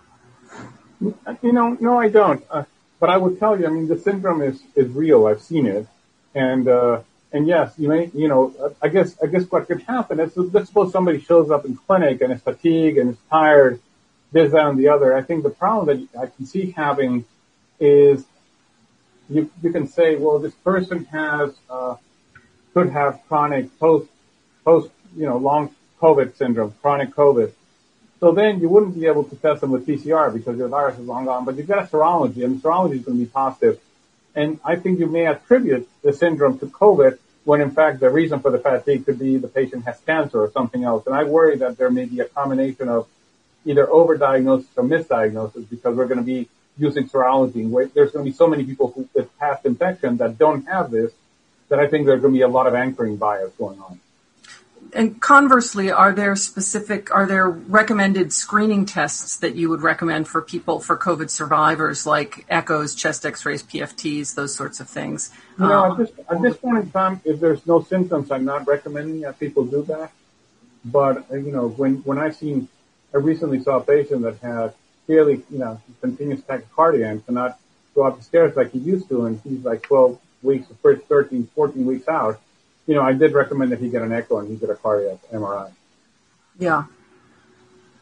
You 0.99 1.51
know, 1.51 1.77
no, 1.79 1.99
I 1.99 2.09
don't. 2.09 2.43
Uh, 2.49 2.63
but 2.99 3.09
I 3.09 3.17
would 3.17 3.39
tell 3.39 3.59
you, 3.59 3.65
I 3.65 3.69
mean, 3.69 3.87
the 3.87 3.97
syndrome 3.97 4.41
is, 4.41 4.61
is 4.75 4.89
real. 4.91 5.25
I've 5.25 5.41
seen 5.41 5.65
it. 5.65 5.87
And, 6.33 6.67
uh, 6.67 7.01
and 7.31 7.47
yes, 7.47 7.73
you 7.77 7.87
may, 7.87 8.09
you 8.13 8.27
know, 8.27 8.75
I 8.81 8.87
guess, 8.89 9.15
I 9.21 9.27
guess 9.27 9.49
what 9.49 9.67
could 9.67 9.81
happen 9.83 10.19
is, 10.19 10.35
let's 10.35 10.67
suppose 10.67 10.91
somebody 10.91 11.19
shows 11.21 11.49
up 11.49 11.65
in 11.65 11.75
clinic 11.75 12.21
and 12.21 12.33
is 12.33 12.41
fatigued 12.41 12.97
and 12.97 13.11
is 13.11 13.17
tired, 13.29 13.79
this, 14.31 14.51
that, 14.51 14.67
and 14.67 14.79
the 14.79 14.89
other. 14.89 15.15
I 15.15 15.21
think 15.21 15.43
the 15.43 15.49
problem 15.49 16.07
that 16.11 16.19
I 16.19 16.25
can 16.27 16.45
see 16.45 16.71
having 16.71 17.25
is 17.79 18.25
you, 19.29 19.49
you 19.61 19.71
can 19.71 19.87
say, 19.87 20.15
well, 20.15 20.39
this 20.39 20.53
person 20.53 21.05
has, 21.05 21.53
uh, 21.69 21.95
could 22.73 22.89
have 22.89 23.21
chronic 23.27 23.77
post, 23.79 24.09
post, 24.63 24.91
you 25.15 25.25
know, 25.25 25.37
long 25.37 25.73
COVID 26.01 26.35
syndrome, 26.35 26.73
chronic 26.81 27.13
COVID. 27.15 27.51
So 28.19 28.31
then 28.33 28.59
you 28.59 28.69
wouldn't 28.69 28.95
be 28.99 29.07
able 29.07 29.23
to 29.23 29.35
test 29.35 29.61
them 29.61 29.71
with 29.71 29.87
PCR 29.87 30.31
because 30.33 30.57
your 30.57 30.67
virus 30.67 30.97
is 30.99 31.05
long 31.05 31.25
gone, 31.25 31.43
but 31.43 31.55
you've 31.55 31.67
got 31.67 31.83
a 31.83 31.87
serology 31.87 32.43
and 32.43 32.61
the 32.61 32.67
serology 32.67 32.99
is 32.99 33.05
going 33.05 33.17
to 33.17 33.25
be 33.25 33.25
positive 33.25 33.79
and 34.35 34.59
I 34.63 34.75
think 34.75 34.99
you 34.99 35.07
may 35.07 35.27
attribute 35.27 35.89
the 36.03 36.13
syndrome 36.13 36.59
to 36.59 36.67
COVID 36.67 37.17
when 37.43 37.61
in 37.61 37.71
fact 37.71 37.99
the 37.99 38.09
reason 38.09 38.39
for 38.39 38.51
the 38.51 38.59
fatigue 38.59 39.05
could 39.05 39.19
be 39.19 39.37
the 39.37 39.47
patient 39.47 39.85
has 39.85 39.99
cancer 40.01 40.39
or 40.39 40.51
something 40.51 40.83
else. 40.83 41.05
And 41.07 41.15
I 41.15 41.23
worry 41.23 41.57
that 41.57 41.77
there 41.77 41.89
may 41.89 42.05
be 42.05 42.19
a 42.19 42.25
combination 42.25 42.87
of 42.87 43.07
either 43.65 43.85
overdiagnosis 43.85 44.67
or 44.75 44.83
misdiagnosis 44.83 45.69
because 45.69 45.95
we're 45.95 46.07
going 46.07 46.19
to 46.19 46.23
be 46.23 46.47
using 46.77 47.09
serology. 47.09 47.69
There's 47.93 48.11
going 48.11 48.25
to 48.25 48.31
be 48.31 48.35
so 48.35 48.47
many 48.47 48.63
people 48.63 48.91
who, 48.91 49.07
with 49.13 49.37
past 49.37 49.65
infection 49.65 50.17
that 50.17 50.37
don't 50.37 50.65
have 50.67 50.91
this 50.91 51.11
that 51.69 51.79
I 51.79 51.87
think 51.87 52.05
there's 52.05 52.21
going 52.21 52.33
to 52.33 52.37
be 52.37 52.43
a 52.43 52.47
lot 52.47 52.67
of 52.67 52.75
anchoring 52.75 53.17
bias 53.17 53.51
going 53.57 53.79
on 53.79 53.99
and 54.93 55.21
conversely, 55.21 55.91
are 55.91 56.13
there 56.13 56.35
specific, 56.35 57.13
are 57.13 57.25
there 57.25 57.49
recommended 57.49 58.33
screening 58.33 58.85
tests 58.85 59.37
that 59.37 59.55
you 59.55 59.69
would 59.69 59.81
recommend 59.81 60.27
for 60.27 60.41
people 60.41 60.79
for 60.79 60.97
COVID 60.97 61.29
survivors, 61.29 62.05
like 62.05 62.45
echoes, 62.49 62.95
chest 62.95 63.25
X-rays, 63.25 63.63
PFTs, 63.63 64.35
those 64.35 64.53
sorts 64.53 64.79
of 64.79 64.89
things? 64.89 65.31
You 65.57 65.67
know, 65.67 65.85
um, 65.85 65.91
at, 65.91 65.97
this, 65.97 66.25
at 66.29 66.41
this 66.41 66.57
point 66.57 66.85
in 66.85 66.91
time, 66.91 67.21
if 67.23 67.39
there's 67.39 67.65
no 67.65 67.81
symptoms, 67.81 68.31
I'm 68.31 68.45
not 68.45 68.67
recommending 68.67 69.21
that 69.21 69.39
people 69.39 69.65
do 69.65 69.83
that. 69.83 70.11
But 70.83 71.25
you 71.31 71.51
know, 71.51 71.69
when 71.69 71.97
when 71.97 72.17
I've 72.17 72.35
seen, 72.35 72.67
I 73.13 73.17
recently 73.17 73.61
saw 73.61 73.77
a 73.77 73.83
patient 73.83 74.23
that 74.23 74.37
had 74.37 74.73
fairly, 75.05 75.43
you 75.51 75.59
know, 75.59 75.79
continuous 76.01 76.41
tachycardia 76.41 77.09
and 77.11 77.25
cannot 77.25 77.59
go 77.93 78.03
up 78.03 78.17
the 78.17 78.23
stairs 78.23 78.55
like 78.55 78.71
he 78.71 78.79
used 78.79 79.07
to, 79.09 79.25
and 79.25 79.39
he's 79.43 79.63
like 79.63 79.83
12 79.83 80.19
weeks, 80.41 80.67
the 80.67 80.75
first 80.75 81.05
13, 81.05 81.47
14 81.53 81.85
weeks 81.85 82.07
out 82.07 82.41
you 82.91 82.97
know, 82.97 83.03
I 83.03 83.13
did 83.13 83.31
recommend 83.31 83.71
that 83.71 83.79
he 83.79 83.87
get 83.87 84.01
an 84.01 84.11
echo 84.11 84.39
and 84.39 84.49
he 84.49 84.57
get 84.57 84.69
a 84.69 84.75
cardiac 84.75 85.19
MRI. 85.31 85.71
Yeah. 86.59 86.83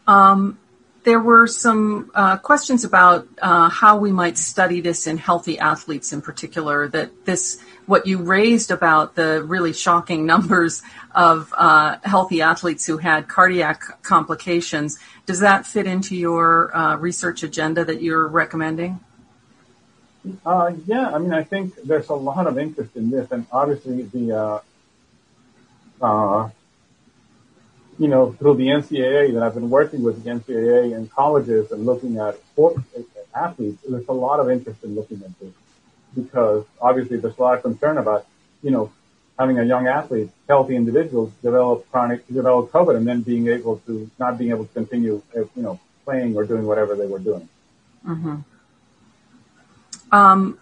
Um, 0.08 0.58
there 1.04 1.20
were 1.20 1.46
some 1.46 2.10
uh, 2.16 2.38
questions 2.38 2.84
about 2.86 3.28
uh, 3.40 3.70
how 3.70 3.98
we 3.98 4.12
might 4.12 4.36
study 4.40 4.82
this 4.82 5.06
in 5.06 5.20
healthy 5.20 5.60
athletes 5.60 6.12
in 6.12 6.24
particular. 6.24 6.88
That 6.88 7.24
this, 7.24 7.62
what 7.86 8.08
you 8.08 8.18
raised 8.18 8.72
about 8.72 9.14
the 9.14 9.44
really 9.44 9.74
shocking 9.74 10.26
numbers 10.34 10.82
of 11.14 11.54
uh, 11.56 11.98
healthy 12.04 12.42
athletes 12.42 12.88
who 12.88 12.98
had 12.98 13.28
cardiac 13.28 14.02
complications, 14.02 14.98
does 15.28 15.42
that 15.42 15.68
fit 15.68 15.86
into 15.86 16.16
your 16.16 16.76
uh, 16.76 16.96
research 16.96 17.44
agenda 17.44 17.86
that 17.86 18.02
you're 18.02 18.28
recommending? 18.28 19.00
Uh, 20.44 20.72
yeah, 20.88 21.12
I 21.12 21.20
mean, 21.20 21.32
I 21.32 21.44
think 21.44 21.76
there's 21.84 22.10
a 22.10 22.16
lot 22.16 22.48
of 22.48 22.58
interest 22.58 22.96
in 22.96 23.12
this, 23.12 23.32
and 23.32 23.46
obviously 23.52 24.02
the 24.02 24.64
uh, 26.02 26.06
uh, 26.06 26.50
you 27.98 28.08
know, 28.08 28.32
through 28.34 28.56
the 28.56 28.68
NCAA 28.68 29.34
that 29.34 29.44
I've 29.44 29.54
been 29.54 29.70
working 29.70 30.04
with 30.04 30.24
the 30.24 30.30
NCAA 30.30 30.96
and 30.96 31.12
colleges 31.12 31.72
and 31.72 31.86
looking 31.86 32.18
at 32.18 32.40
sports 32.54 32.80
athletes, 33.36 33.84
there's 33.88 34.08
a 34.08 34.14
lot 34.14 34.40
of 34.40 34.50
interest 34.50 34.84
in 34.84 34.96
looking 34.96 35.22
at 35.24 35.38
this 35.40 35.54
because 36.16 36.66
obviously 36.82 37.18
there's 37.18 37.38
a 37.38 37.42
lot 37.42 37.58
of 37.58 37.62
concern 37.64 37.98
about, 37.98 38.26
you 38.64 38.72
know, 38.72 38.92
having 39.38 39.60
a 39.60 39.64
young 39.64 39.88
athlete, 39.88 40.30
healthy 40.48 40.76
individuals 40.76 41.32
develop 41.42 41.90
chronic, 41.92 42.26
develop 42.28 42.72
COVID 42.72 42.96
and 42.96 43.08
then 43.08 43.22
being 43.22 43.48
able 43.48 43.78
to, 43.86 44.10
not 44.18 44.38
being 44.38 44.52
able 44.52 44.66
to 44.66 44.74
continue, 44.74 45.22
you 45.34 45.50
know, 45.56 45.80
playing 46.06 46.36
or 46.36 46.46
doing 46.46 46.66
whatever 46.66 46.96
they 46.96 47.08
were 47.08 47.20
doing. 47.20 47.48
Mm-hmm. 48.06 48.38
Um, 50.12 50.58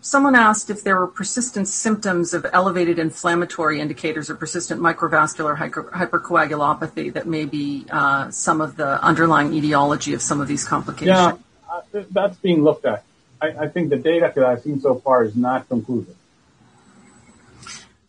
Someone 0.00 0.36
asked 0.36 0.70
if 0.70 0.84
there 0.84 0.98
were 0.98 1.08
persistent 1.08 1.66
symptoms 1.66 2.32
of 2.32 2.46
elevated 2.52 2.98
inflammatory 2.98 3.80
indicators 3.80 4.30
or 4.30 4.36
persistent 4.36 4.80
microvascular 4.80 5.56
hypercoagulopathy 5.56 7.12
that 7.12 7.26
may 7.26 7.44
be 7.44 7.84
uh, 7.90 8.30
some 8.30 8.60
of 8.60 8.76
the 8.76 9.02
underlying 9.02 9.52
etiology 9.52 10.14
of 10.14 10.22
some 10.22 10.40
of 10.40 10.46
these 10.46 10.64
complications. 10.64 11.08
Yeah, 11.08 11.36
uh, 11.68 12.04
that's 12.12 12.36
being 12.38 12.62
looked 12.62 12.86
at. 12.86 13.02
I, 13.42 13.48
I 13.48 13.68
think 13.68 13.90
the 13.90 13.96
data 13.96 14.32
that 14.34 14.44
I've 14.44 14.62
seen 14.62 14.80
so 14.80 14.96
far 14.96 15.24
is 15.24 15.34
not 15.34 15.68
conclusive. 15.68 16.14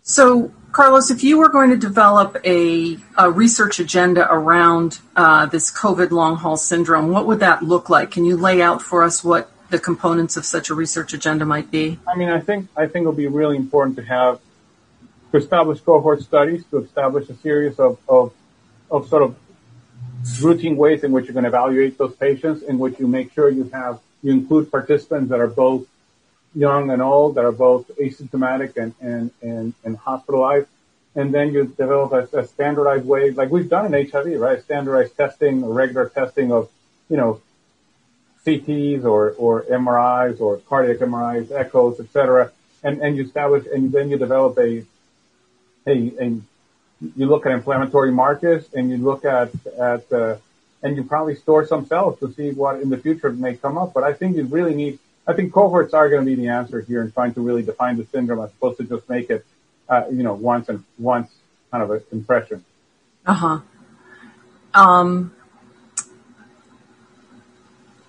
So, 0.04 0.52
Carlos, 0.72 1.12
if 1.12 1.24
you 1.24 1.38
were 1.38 1.50
going 1.50 1.70
to 1.70 1.78
develop 1.78 2.38
a, 2.44 2.98
a 3.18 3.30
research 3.30 3.80
agenda 3.80 4.28
around 4.32 5.00
uh, 5.16 5.46
this 5.48 5.72
COVID 5.72 6.12
long 6.12 6.36
haul 6.36 6.58
syndrome, 6.58 7.10
what 7.10 7.28
would 7.28 7.40
that 7.42 7.64
look 7.64 7.90
like? 7.90 8.12
Can 8.12 8.26
you 8.26 8.36
lay 8.38 8.62
out 8.62 8.82
for 8.82 9.04
us 9.04 9.24
what 9.24 9.52
the 9.70 9.80
components 9.80 10.38
of 10.38 10.46
such 10.46 10.70
a 10.70 10.74
research 10.74 11.14
agenda 11.14 11.46
might 11.46 11.72
be? 11.72 12.00
I 12.08 12.16
mean, 12.16 12.30
I 12.30 12.40
think 12.40 12.70
I 12.76 12.88
think 12.88 13.04
it'll 13.04 13.14
be 13.14 13.28
really 13.28 13.58
important 13.58 13.98
to 13.98 14.04
have 14.04 14.40
to 15.32 15.38
establish 15.38 15.80
cohort 15.82 16.22
studies, 16.22 16.64
to 16.72 16.80
establish 16.80 17.30
a 17.30 17.36
series 17.36 17.80
of 17.80 18.00
of, 18.08 18.34
of 18.90 19.08
sort 19.08 19.24
of 19.24 19.36
routine 20.42 20.76
ways 20.76 21.04
in 21.04 21.12
which 21.12 21.26
you're 21.26 21.34
going 21.34 21.44
to 21.44 21.50
evaluate 21.50 21.98
those 21.98 22.16
patients, 22.16 22.64
in 22.64 22.80
which 22.80 23.00
you 23.00 23.08
make 23.08 23.34
sure 23.34 23.50
you 23.50 23.70
have 23.74 24.00
you 24.22 24.32
include 24.32 24.72
participants 24.72 25.30
that 25.30 25.40
are 25.40 25.48
both 25.48 25.88
young 26.56 26.90
and 26.90 27.02
old, 27.02 27.36
that 27.36 27.46
are 27.46 27.52
both 27.52 27.88
asymptomatic 28.00 28.76
and 28.78 28.94
and 29.00 29.32
and, 29.42 29.74
and 29.84 29.98
hospitalized, 29.98 30.68
and 31.16 31.34
then 31.34 31.54
you 31.54 31.66
develop 31.66 32.12
a, 32.12 32.40
a 32.40 32.48
standardized 32.48 33.06
way, 33.06 33.32
like 33.32 33.50
we've 33.50 33.70
done 33.70 33.94
in 33.94 34.10
HIV, 34.10 34.40
right? 34.40 34.62
Standardized 34.62 35.16
testing, 35.16 35.64
regular 35.66 36.10
testing 36.10 36.52
of 36.52 36.70
you 37.08 37.18
know 37.18 37.42
CTs 38.50 39.04
or, 39.04 39.32
or 39.32 39.64
MRIs 39.64 40.42
or 40.42 40.58
cardiac 40.58 40.98
MRIs, 40.98 41.52
echoes, 41.52 42.00
etc. 42.00 42.52
And, 42.84 43.02
and 43.02 43.18
you 43.18 43.26
establish, 43.26 43.66
and 43.72 43.92
then 43.92 44.10
you 44.10 44.18
develop 44.18 44.58
a, 44.58 44.86
a, 45.86 46.24
a, 46.24 46.38
you 47.16 47.26
look 47.28 47.46
at 47.46 47.52
inflammatory 47.52 48.12
markers 48.12 48.68
and 48.74 48.90
you 48.90 48.98
look 48.98 49.26
at, 49.26 49.52
at, 49.80 50.12
uh, 50.12 50.38
and 50.82 50.96
you 50.96 51.04
probably 51.04 51.36
store 51.36 51.66
some 51.66 51.86
cells 51.86 52.20
to 52.20 52.34
see 52.34 52.52
what 52.52 52.82
in 52.82 52.90
the 52.90 52.98
future 52.98 53.32
may 53.32 53.56
come 53.56 53.78
up. 53.78 53.94
But 53.94 54.04
I 54.04 54.14
think 54.14 54.38
you 54.38 54.46
really 54.46 54.74
need, 54.74 55.00
I 55.28 55.34
think 55.34 55.54
cohorts 55.54 55.94
are 55.94 56.10
going 56.10 56.26
to 56.26 56.26
be 56.26 56.36
the 56.36 56.50
answer 56.50 56.82
here 56.82 57.02
in 57.02 57.12
trying 57.12 57.34
to 57.36 57.42
really 57.42 57.64
define 57.64 57.98
the 57.98 58.06
syndrome 58.06 58.44
as 58.44 58.52
opposed 58.52 58.78
to 58.78 58.86
just 58.86 59.08
make 59.10 59.30
it, 59.30 59.46
uh, 59.88 60.04
you 60.12 60.24
know, 60.24 60.34
once 60.34 60.70
and 60.70 60.84
once 60.98 61.30
kind 61.72 61.84
of 61.84 61.92
an 61.92 62.02
impression. 62.12 62.64
Uh 63.26 63.34
huh. 63.34 63.60
Um, 64.74 65.34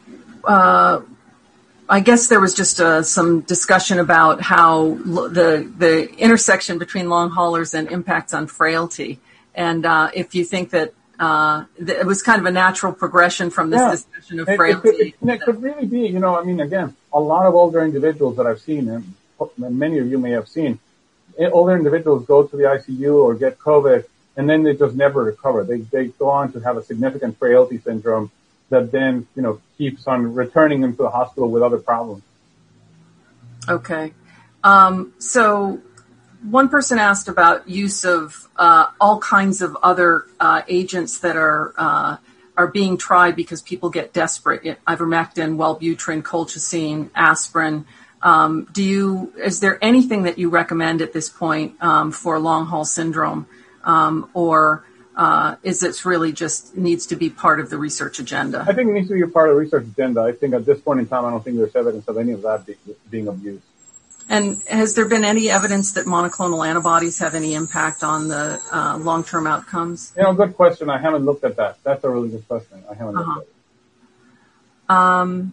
uh, 0.09 0.30
I 0.48 2.00
guess 2.00 2.29
there 2.29 2.40
was 2.40 2.55
just 2.55 2.81
uh, 2.81 3.03
some 3.03 3.40
discussion 3.40 3.98
about 3.98 4.40
how 4.40 4.94
the 4.94 5.68
the 5.76 6.09
intersection 6.16 6.79
between 6.79 7.09
long 7.09 7.31
haulers 7.31 7.74
and 7.74 7.90
impacts 7.90 8.33
on 8.33 8.46
frailty, 8.46 9.18
and 9.55 9.85
uh, 9.85 10.11
if 10.14 10.35
you 10.35 10.44
think 10.44 10.70
that 10.70 10.94
uh, 11.20 11.64
it 11.76 12.07
was 12.07 12.22
kind 12.22 12.40
of 12.40 12.46
a 12.46 12.50
natural 12.50 12.92
progression 12.92 13.50
from 13.50 13.70
this 13.70 13.81
yeah. 13.81 13.90
discussion 13.90 14.40
of 14.40 14.46
frailty. 14.46 14.88
It, 14.88 14.94
it, 14.94 15.14
it, 15.20 15.29
it, 15.29 15.40
could 15.42 15.62
really 15.62 15.85
be, 15.85 16.09
you 16.09 16.18
know, 16.18 16.38
I 16.38 16.44
mean, 16.44 16.61
again, 16.61 16.96
a 17.12 17.20
lot 17.20 17.44
of 17.44 17.55
older 17.55 17.85
individuals 17.85 18.37
that 18.38 18.46
I've 18.46 18.61
seen, 18.61 18.88
and 18.88 19.14
many 19.59 19.98
of 19.98 20.07
you 20.11 20.16
may 20.16 20.31
have 20.31 20.48
seen, 20.48 20.79
eh, 21.38 21.50
older 21.50 21.76
individuals 21.76 22.24
go 22.24 22.44
to 22.44 22.57
the 22.57 22.62
ICU 22.62 23.14
or 23.14 23.35
get 23.35 23.59
COVID, 23.59 24.05
and 24.37 24.48
then 24.48 24.62
they 24.62 24.74
just 24.74 24.94
never 24.94 25.24
recover. 25.24 25.64
They 25.64 25.79
they 25.79 26.07
go 26.07 26.31
on 26.31 26.53
to 26.53 26.61
have 26.61 26.79
a 26.79 26.83
significant 26.83 27.38
frailty 27.38 27.79
syndrome 27.79 28.31
that 28.70 28.90
then, 28.90 29.26
you 29.37 29.42
know, 29.42 29.61
keeps 29.76 30.06
on 30.06 30.35
returning 30.35 30.80
them 30.80 30.96
to 30.96 31.02
the 31.02 31.11
hospital 31.11 31.50
with 31.50 31.62
other 31.62 31.78
problems. 31.78 32.22
Okay. 33.68 34.12
Um, 34.64 35.12
so 35.18 35.80
one 36.42 36.68
person 36.68 36.98
asked 36.98 37.28
about 37.28 37.68
use 37.68 38.04
of 38.04 38.48
uh, 38.56 38.87
all 39.00 39.18
kinds 39.18 39.61
of 39.61 39.76
other 39.83 40.24
uh, 40.38 40.62
agents 40.68 41.18
that 41.20 41.37
are 41.37 41.74
uh, 41.76 42.16
are 42.56 42.66
being 42.66 42.96
tried 42.96 43.37
because 43.37 43.62
people 43.62 43.90
get 43.90 44.12
desperate. 44.12 44.62
Ivermectin, 44.87 45.56
Wellbutrin, 45.56 46.22
colchicine, 46.22 47.11
aspirin. 47.14 47.87
Um, 48.22 48.68
do 48.72 48.83
you? 48.83 49.33
Is 49.42 49.61
there 49.61 49.78
anything 49.83 50.24
that 50.24 50.38
you 50.38 50.50
recommend 50.50 51.00
at 51.00 51.12
this 51.12 51.28
point 51.28 51.83
um, 51.83 52.12
for 52.12 52.38
long 52.38 52.66
haul 52.66 52.85
syndrome, 52.85 53.46
um, 53.85 54.30
or 54.35 54.85
uh, 55.20 55.56
is 55.62 55.83
it 55.83 56.06
really 56.06 56.33
just 56.33 56.74
needs 56.74 57.04
to 57.04 57.14
be 57.14 57.28
part 57.28 57.61
of 57.61 57.68
the 57.68 57.76
research 57.76 58.18
agenda? 58.18 58.64
I 58.66 58.72
think 58.72 58.88
it 58.88 58.94
needs 58.94 59.09
to 59.09 59.14
be 59.14 59.20
a 59.20 59.28
part 59.28 59.50
of 59.50 59.54
the 59.54 59.61
research 59.61 59.85
agenda. 59.85 60.22
I 60.22 60.33
think 60.33 60.54
at 60.54 60.64
this 60.64 60.80
point 60.80 60.98
in 60.98 61.06
time, 61.06 61.26
I 61.26 61.30
don't 61.30 61.44
think 61.44 61.59
there's 61.59 61.76
evidence 61.76 62.09
of 62.09 62.16
any 62.16 62.33
of 62.33 62.40
that 62.40 62.64
be, 62.64 62.76
being 63.11 63.28
abused. 63.28 63.62
And 64.30 64.62
has 64.62 64.94
there 64.94 65.04
been 65.06 65.26
any 65.26 65.50
evidence 65.50 65.92
that 65.92 66.06
monoclonal 66.06 66.66
antibodies 66.66 67.18
have 67.18 67.35
any 67.35 67.52
impact 67.52 68.02
on 68.02 68.28
the 68.28 68.62
uh, 68.72 68.96
long-term 68.96 69.46
outcomes? 69.46 70.14
You 70.16 70.22
know, 70.22 70.33
good 70.33 70.56
question. 70.56 70.88
I 70.88 70.96
haven't 70.96 71.26
looked 71.26 71.44
at 71.44 71.56
that. 71.56 71.76
That's 71.85 72.02
a 72.02 72.09
really 72.09 72.30
good 72.30 72.48
question. 72.48 72.83
I 72.90 72.94
haven't 72.94 73.18
uh-huh. 73.18 73.35
looked 73.35 73.48
at 73.48 73.52
it. 73.52 74.96
Um, 74.96 75.52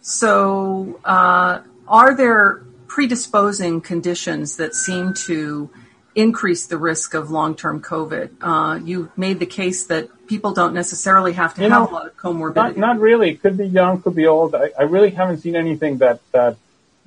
so, 0.00 1.00
uh, 1.04 1.62
are 1.88 2.14
there 2.14 2.62
predisposing 2.86 3.80
conditions 3.80 4.58
that 4.58 4.76
seem 4.76 5.12
to 5.26 5.70
increase 6.14 6.66
the 6.66 6.78
risk 6.78 7.14
of 7.14 7.30
long-term 7.30 7.82
COVID? 7.82 8.30
Uh, 8.40 8.78
you 8.84 9.10
made 9.16 9.38
the 9.38 9.46
case 9.46 9.86
that 9.86 10.26
people 10.26 10.52
don't 10.52 10.74
necessarily 10.74 11.32
have 11.34 11.54
to 11.54 11.62
you 11.62 11.70
have 11.70 11.82
know, 11.82 11.90
a 11.90 11.92
lot 11.92 12.06
of 12.06 12.16
comorbidity. 12.16 12.54
Not, 12.54 12.76
not 12.76 13.00
really. 13.00 13.36
Could 13.36 13.56
be 13.56 13.66
young, 13.66 14.02
could 14.02 14.14
be 14.14 14.26
old. 14.26 14.54
I, 14.54 14.70
I 14.78 14.82
really 14.82 15.10
haven't 15.10 15.38
seen 15.38 15.56
anything 15.56 15.98
that 15.98 16.20
that 16.32 16.56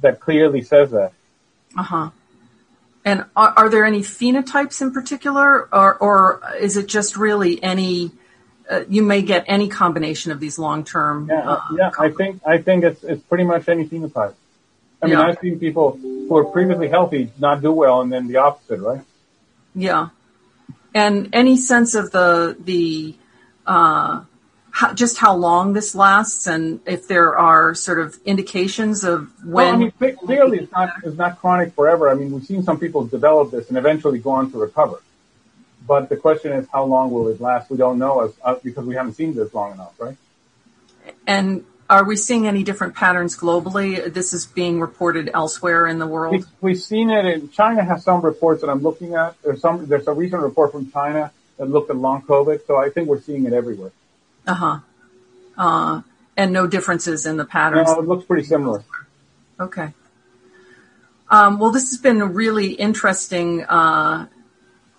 that 0.01 0.19
clearly 0.19 0.61
says 0.61 0.91
that. 0.91 1.11
Uh 1.77 1.83
huh. 1.83 2.09
And 3.03 3.25
are, 3.35 3.53
are, 3.55 3.69
there 3.69 3.85
any 3.85 3.99
phenotypes 3.99 4.81
in 4.81 4.91
particular, 4.91 5.69
or, 5.71 5.95
or 5.97 6.41
is 6.59 6.75
it 6.75 6.87
just 6.87 7.17
really 7.17 7.61
any? 7.61 8.11
Uh, 8.67 8.83
you 8.89 9.03
may 9.03 9.21
get 9.21 9.45
any 9.47 9.67
combination 9.67 10.31
of 10.31 10.39
these 10.39 10.57
long-term. 10.57 11.27
Yeah, 11.29 11.51
uh, 11.51 11.61
yeah. 11.77 11.91
I 11.99 12.09
think 12.09 12.41
I 12.45 12.57
think 12.57 12.83
it's 12.83 13.03
it's 13.03 13.21
pretty 13.21 13.43
much 13.43 13.69
any 13.69 13.87
phenotype. 13.87 14.33
I 15.01 15.07
mean, 15.07 15.17
yeah. 15.17 15.25
I've 15.25 15.39
seen 15.39 15.59
people 15.59 15.99
who 16.01 16.35
are 16.37 16.45
previously 16.45 16.89
healthy 16.89 17.31
not 17.37 17.61
do 17.61 17.71
well, 17.71 18.01
and 18.01 18.11
then 18.11 18.27
the 18.27 18.37
opposite, 18.37 18.79
right? 18.79 19.01
Yeah. 19.75 20.09
And 20.93 21.29
any 21.33 21.57
sense 21.57 21.95
of 21.95 22.11
the 22.11 22.55
the 22.59 23.15
uh, 23.67 24.23
how, 24.75 24.93
just 24.93 25.17
how 25.17 25.35
long 25.35 25.71
this 25.71 25.95
lasts 25.95 26.47
and 26.47 26.81
if 26.85 27.07
there 27.07 27.37
are 27.37 27.73
sort 27.73 27.99
of 27.99 28.17
indications 28.25 29.05
of 29.05 29.31
when. 29.41 29.53
Well, 29.53 29.73
I 29.73 29.77
mean, 29.77 30.15
clearly 30.17 30.59
it's 30.59 30.71
not, 30.71 30.89
it's 31.01 31.17
not 31.17 31.39
chronic 31.39 31.73
forever. 31.73 32.09
I 32.09 32.13
mean, 32.13 32.31
we've 32.31 32.43
seen 32.43 32.61
some 32.61 32.77
people 32.77 33.05
develop 33.05 33.51
this 33.51 33.69
and 33.69 33.77
eventually 33.77 34.19
go 34.19 34.31
on 34.31 34.51
to 34.51 34.57
recover. 34.57 35.01
But 35.87 36.09
the 36.09 36.17
question 36.17 36.51
is, 36.51 36.67
how 36.73 36.83
long 36.83 37.11
will 37.11 37.29
it 37.29 37.39
last? 37.39 37.69
We 37.69 37.77
don't 37.77 37.99
know 37.99 38.25
as, 38.25 38.33
uh, 38.43 38.55
because 38.61 38.85
we 38.85 38.95
haven't 38.95 39.13
seen 39.13 39.33
this 39.33 39.53
long 39.53 39.71
enough, 39.71 39.93
right? 39.97 40.17
And 41.25 41.63
are 41.89 42.03
we 42.03 42.15
seeing 42.15 42.47
any 42.47 42.63
different 42.63 42.95
patterns 42.95 43.37
globally? 43.37 44.11
This 44.11 44.33
is 44.33 44.45
being 44.45 44.79
reported 44.79 45.29
elsewhere 45.33 45.87
in 45.87 45.99
the 45.99 46.07
world. 46.07 46.45
We, 46.61 46.71
have 46.71 46.81
seen 46.81 47.09
it 47.09 47.25
in 47.25 47.49
China. 47.49 47.83
Has 47.83 48.03
some 48.03 48.21
reports 48.21 48.61
that 48.61 48.69
I'm 48.69 48.81
looking 48.81 49.13
at. 49.15 49.41
There's 49.43 49.61
some. 49.61 49.85
There's 49.85 50.07
a 50.07 50.13
recent 50.13 50.41
report 50.41 50.71
from 50.71 50.91
China 50.91 51.31
that 51.57 51.69
looked 51.69 51.89
at 51.89 51.95
long 51.95 52.23
COVID. 52.23 52.65
So 52.65 52.77
I 52.77 52.89
think 52.89 53.07
we're 53.07 53.21
seeing 53.21 53.45
it 53.45 53.53
everywhere. 53.53 53.91
Uh-huh. 54.47 54.79
Uh, 55.57 56.01
and 56.37 56.51
no 56.51 56.67
differences 56.67 57.25
in 57.25 57.37
the 57.37 57.45
patterns? 57.45 57.87
No, 57.87 57.99
it 57.99 58.07
looks 58.07 58.25
pretty 58.25 58.43
similar. 58.43 58.83
Okay. 59.59 59.93
Um, 61.29 61.59
well, 61.59 61.71
this 61.71 61.89
has 61.89 61.99
been 61.99 62.21
a 62.21 62.25
really 62.25 62.73
interesting 62.73 63.63
uh, 63.63 64.27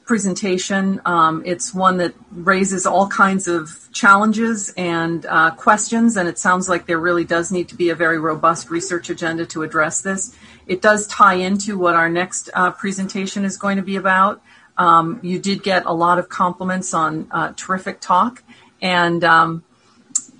presentation. 0.07 1.01
Um, 1.05 1.43
it's 1.45 1.75
one 1.75 1.99
that 1.99 2.15
raises 2.31 2.87
all 2.87 3.09
kinds 3.09 3.49
of 3.49 3.89
challenges 3.93 4.73
and 4.77 5.27
uh, 5.27 5.51
questions, 5.51 6.17
and 6.17 6.29
it 6.29 6.39
sounds 6.39 6.69
like 6.69 6.87
there 6.87 6.99
really 6.99 7.25
does 7.25 7.51
need 7.51 7.69
to 7.69 7.75
be 7.75 7.91
a 7.91 7.95
very 7.95 8.19
robust 8.19 8.71
research 8.71 9.11
agenda 9.11 9.45
to 9.47 9.63
address 9.63 10.01
this. 10.01 10.35
It 10.67 10.81
does 10.81 11.07
tie 11.09 11.35
into 11.35 11.77
what 11.77 11.95
our 11.95 12.09
next 12.09 12.49
uh, 12.55 12.71
presentation 12.71 13.45
is 13.45 13.57
going 13.59 13.77
to 13.77 13.83
be 13.83 13.97
about. 13.97 14.41
Um, 14.79 15.19
you 15.23 15.39
did 15.39 15.63
get 15.63 15.87
a 15.87 15.93
lot 15.93 16.19
of 16.19 16.29
compliments 16.29 16.95
on 16.95 17.29
uh, 17.31 17.53
terrific 17.57 18.01
talk, 18.01 18.43
and 18.81 19.25
um, 19.25 19.65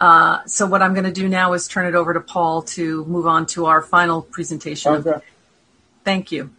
uh, 0.01 0.45
so 0.47 0.67
what 0.67 0.81
I'm 0.81 0.95
going 0.95 1.05
to 1.05 1.13
do 1.13 1.29
now 1.29 1.55
is 1.55 1.67
turn 1.67 1.87
it 1.87 1.97
over 1.97 2.15
to 2.15 2.21
Paul 2.21 2.63
to 2.63 3.05
move 3.07 3.27
on 3.27 3.47
to 3.47 3.67
our 3.67 3.83
final 3.83 4.23
presentation. 4.23 4.93
Okay. 4.95 5.25
Thank 6.05 6.31
you. 6.31 6.51